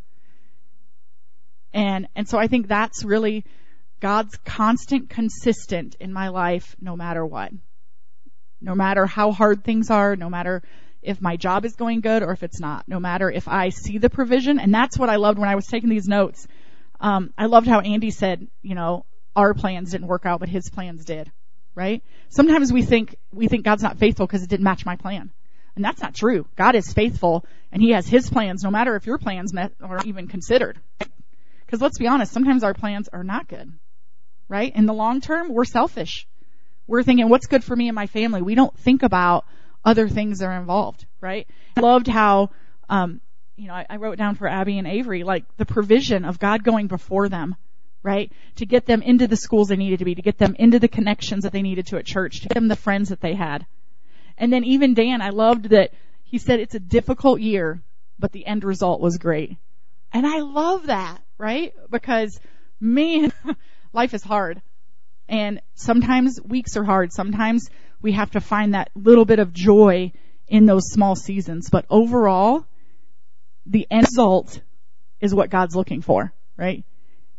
[1.72, 3.44] And, and so I think that's really
[4.00, 7.52] God's constant, consistent in my life, no matter what.
[8.60, 10.62] No matter how hard things are, no matter
[11.02, 13.98] if my job is going good or if it's not, no matter if I see
[13.98, 14.58] the provision.
[14.58, 16.46] And that's what I loved when I was taking these notes.
[17.00, 19.04] Um, I loved how Andy said, you know,
[19.36, 21.30] our plans didn't work out, but his plans did
[21.74, 22.02] right?
[22.28, 25.30] Sometimes we think, we think God's not faithful because it didn't match my plan.
[25.76, 26.46] And that's not true.
[26.56, 29.52] God is faithful and He has His plans no matter if your plans
[29.82, 30.78] or even considered.
[31.66, 33.72] Because let's be honest, sometimes our plans are not good.
[34.48, 34.74] Right?
[34.74, 36.26] In the long term, we're selfish.
[36.86, 38.42] We're thinking, what's good for me and my family?
[38.42, 39.46] We don't think about
[39.84, 41.46] other things that are involved, right?
[41.76, 42.50] I loved how,
[42.88, 43.20] um,
[43.56, 46.62] you know, I, I wrote down for Abby and Avery, like the provision of God
[46.62, 47.56] going before them
[48.04, 48.30] right?
[48.56, 50.88] To get them into the schools they needed to be, to get them into the
[50.88, 53.66] connections that they needed to at church, to get them the friends that they had.
[54.36, 55.92] And then even Dan, I loved that
[56.24, 57.82] he said it's a difficult year,
[58.18, 59.56] but the end result was great.
[60.12, 61.72] And I love that, right?
[61.90, 62.38] Because
[62.80, 63.32] man,
[63.92, 64.60] life is hard.
[65.28, 67.12] And sometimes weeks are hard.
[67.12, 67.70] Sometimes
[68.02, 70.12] we have to find that little bit of joy
[70.46, 71.70] in those small seasons.
[71.70, 72.66] But overall,
[73.66, 74.60] the end result
[75.20, 76.84] is what God's looking for, right?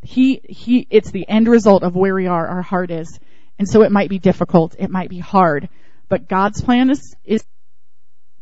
[0.01, 3.19] He, he, it's the end result of where we are, our heart is.
[3.59, 5.69] And so it might be difficult, it might be hard,
[6.07, 7.43] but God's plan is, is,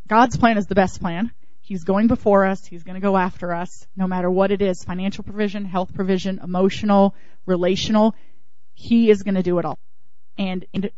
[0.07, 1.32] God's plan is the best plan.
[1.61, 2.66] He's going before us.
[2.66, 6.41] He's going to go after us, no matter what it is, financial provision, health provision,
[6.43, 8.16] emotional, relational.
[8.74, 9.80] He is going to do it all.
[10.38, 10.91] And, and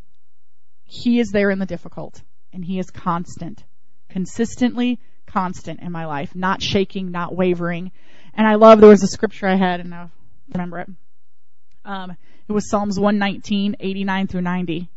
[0.84, 2.20] He is there in the difficult.
[2.51, 3.63] And He is constant.
[4.09, 6.36] Consistently constant in my life.
[6.36, 7.91] Not shaking, not wavering.
[8.34, 10.09] And I love, there was a scripture I had, and I
[10.51, 10.89] remember it.
[11.86, 14.89] Um, it was Psalms 119, 89 through 90.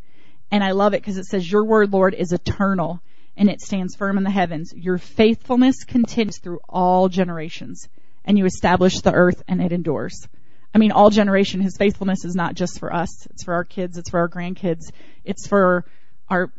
[0.50, 3.00] And I love it because it says, Your word, Lord, is eternal
[3.36, 4.72] and it stands firm in the heavens.
[4.74, 7.88] Your faithfulness continues through all generations
[8.24, 10.26] and you establish the earth and it endures.
[10.74, 13.26] I mean, all generation, his faithfulness is not just for us.
[13.30, 13.96] It's for our kids.
[13.96, 14.90] It's for our grandkids.
[15.24, 15.84] It's for
[16.28, 16.52] our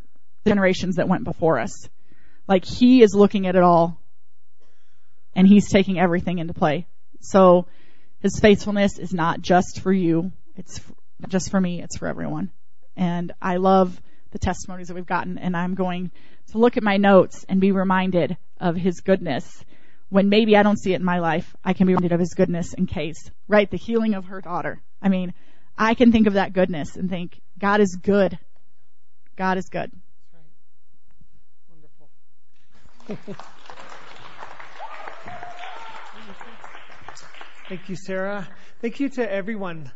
[0.47, 1.89] generations that went before us.
[2.47, 3.99] Like he is looking at it all
[5.35, 6.87] and he's taking everything into play.
[7.21, 7.67] So
[8.19, 10.31] his faithfulness is not just for you.
[10.55, 10.81] It's
[11.27, 11.81] just for me.
[11.81, 12.51] It's for everyone.
[12.95, 13.99] And I love
[14.31, 16.11] the testimonies that we've gotten and I'm going
[16.51, 19.63] to look at my notes and be reminded of his goodness.
[20.09, 22.33] When maybe I don't see it in my life, I can be reminded of his
[22.33, 23.69] goodness in Kay's, right?
[23.69, 24.81] The healing of her daughter.
[25.01, 25.33] I mean,
[25.77, 28.37] I can think of that goodness and think, God is good.
[29.35, 29.91] God is good.
[31.69, 32.09] Wonderful.
[37.69, 38.47] Thank you, Sarah.
[38.81, 39.91] Thank you to everyone.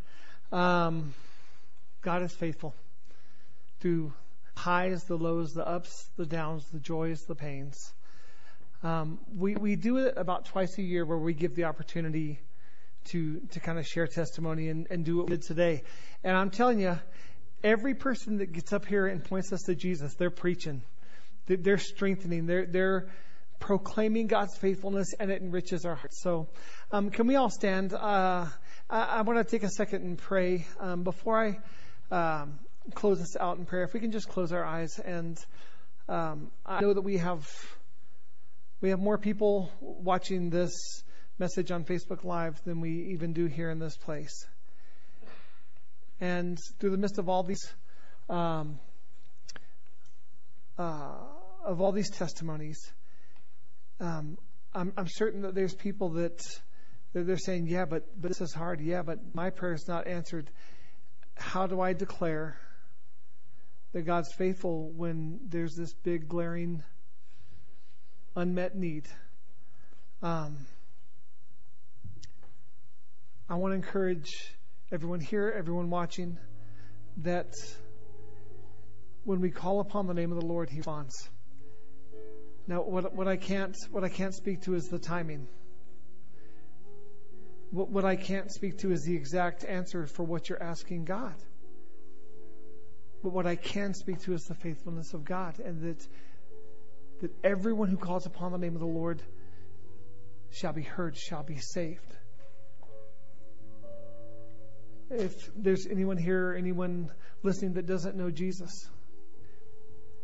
[0.51, 1.13] Um,
[2.01, 2.75] God is faithful
[3.83, 4.13] through
[4.55, 7.93] highs, the lows, the ups, the downs, the joys, the pains.
[8.81, 12.39] Um, we we do it about twice a year where we give the opportunity
[13.09, 15.83] to to kind of share testimony and, and do what we did today.
[16.23, 16.97] And I'm telling you,
[17.61, 20.81] every person that gets up here and points us to Jesus, they're preaching,
[21.47, 23.09] they're strengthening, they're they're
[23.59, 26.21] proclaiming God's faithfulness, and it enriches our hearts.
[26.21, 26.47] So,
[26.93, 27.93] um, can we all stand?
[27.93, 28.45] Uh,
[28.89, 31.59] I, I want to take a second and pray um, before I
[32.15, 32.59] um,
[32.93, 33.83] close this out in prayer.
[33.83, 35.37] If we can just close our eyes, and
[36.09, 37.47] um, I know that we have
[38.81, 40.71] we have more people watching this
[41.39, 44.45] message on Facebook Live than we even do here in this place.
[46.19, 47.73] And through the midst of all these
[48.29, 48.79] um,
[50.77, 51.15] uh,
[51.65, 52.91] of all these testimonies,
[53.99, 54.37] um,
[54.73, 56.41] I'm, I'm certain that there's people that,
[57.13, 58.81] that they're saying, yeah, but but this is hard.
[58.81, 60.49] Yeah, but my prayer is not answered.
[61.35, 62.57] How do I declare
[63.93, 66.83] that God's faithful when there's this big glaring
[68.35, 69.07] unmet need?
[70.21, 70.65] Um,
[73.49, 74.31] I want to encourage
[74.91, 76.37] everyone here, everyone watching,
[77.17, 77.53] that
[79.25, 81.29] when we call upon the name of the Lord, He responds.
[82.67, 85.47] Now, what, what I can't what I can't speak to is the timing.
[87.71, 91.35] What, what I can't speak to is the exact answer for what you're asking God.
[93.23, 96.05] But what I can speak to is the faithfulness of God, and that
[97.21, 99.21] that everyone who calls upon the name of the Lord
[100.51, 102.13] shall be heard, shall be saved.
[105.09, 107.09] If there's anyone here, anyone
[107.43, 108.89] listening that doesn't know Jesus,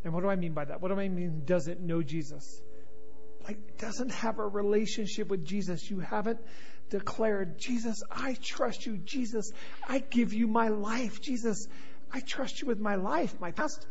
[0.04, 0.82] and what do I mean by that?
[0.82, 2.62] What do I mean doesn't know Jesus?
[3.48, 5.90] Like doesn't have a relationship with Jesus.
[5.90, 6.40] You haven't
[6.90, 8.98] declared, Jesus, I trust you.
[8.98, 9.52] Jesus,
[9.88, 11.22] I give you my life.
[11.22, 11.68] Jesus,
[12.12, 13.86] I trust you with my life, my past,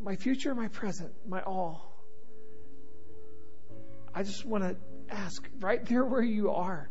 [0.00, 1.92] my future, my present, my all.
[4.14, 4.76] I just want to
[5.10, 6.88] ask right there where you are.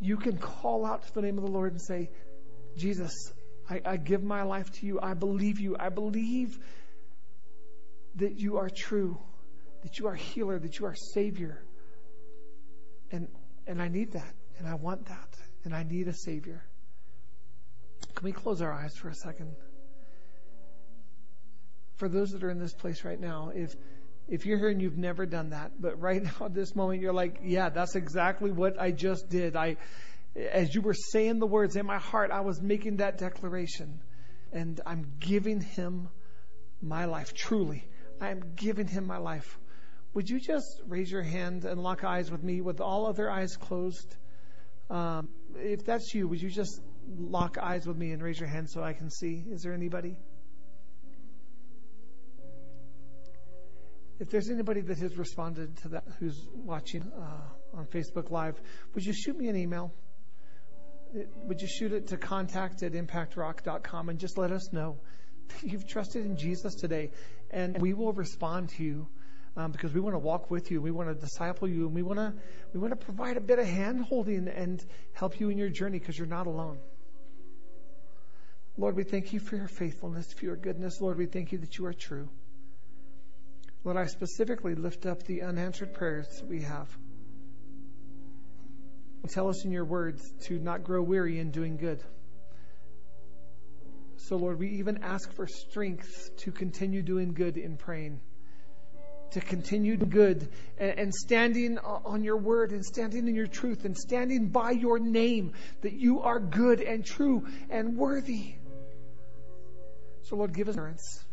[0.00, 2.10] You can call out to the name of the Lord and say,
[2.76, 3.32] Jesus,
[3.68, 5.00] I, I give my life to you.
[5.02, 5.76] I believe you.
[5.78, 6.58] I believe
[8.16, 9.18] that you are true,
[9.82, 11.62] that you are healer, that you are savior.
[13.10, 13.28] And
[13.66, 16.62] and I need that, and I want that, and I need a savior.
[18.14, 19.54] Can we close our eyes for a second?
[21.96, 23.74] For those that are in this place right now, if
[24.26, 27.12] if you're here and you've never done that, but right now at this moment you're
[27.12, 29.56] like, yeah, that's exactly what I just did.
[29.56, 29.76] I
[30.36, 34.00] as you were saying the words in my heart, I was making that declaration.
[34.52, 36.08] And I'm giving him
[36.80, 37.84] my life, truly.
[38.20, 39.58] I am giving him my life.
[40.14, 43.56] Would you just raise your hand and lock eyes with me with all other eyes
[43.56, 44.16] closed?
[44.90, 46.80] Um, if that's you, would you just
[47.18, 49.44] lock eyes with me and raise your hand so I can see?
[49.50, 50.16] Is there anybody?
[54.20, 58.60] If there's anybody that has responded to that who's watching uh, on Facebook Live,
[58.94, 59.92] would you shoot me an email?
[61.46, 64.98] would you shoot it to contact at impactrock.com and just let us know
[65.48, 67.10] that you've trusted in Jesus today,
[67.50, 69.08] and we will respond to you.
[69.56, 72.02] Um, because we want to walk with you, we want to disciple you, and we
[72.02, 72.32] want to
[72.72, 76.00] we want to provide a bit of hand holding and help you in your journey
[76.00, 76.78] because you're not alone.
[78.76, 81.00] Lord, we thank you for your faithfulness, for your goodness.
[81.00, 82.28] Lord, we thank you that you are true.
[83.84, 86.88] Lord, I specifically lift up the unanswered prayers we have.
[89.28, 92.02] Tell us in your words to not grow weary in doing good.
[94.16, 98.20] So, Lord, we even ask for strength to continue doing good in praying,
[99.32, 100.48] to continue good
[100.78, 105.52] and, standing on your word and standing in your truth and standing by your name
[105.82, 108.54] that you are good and true and worthy.
[110.24, 111.24] So, Lord, give us endurance.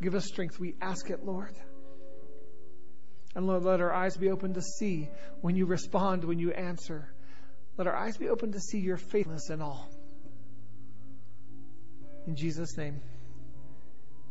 [0.00, 0.58] Give us strength.
[0.60, 1.54] We ask it, Lord.
[3.34, 5.08] And Lord, let our eyes be open to see
[5.40, 7.12] when you respond, when you answer.
[7.76, 9.88] Let our eyes be open to see your faithfulness in all.
[12.26, 13.00] In Jesus' name,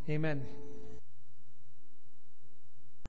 [0.09, 0.64] amen.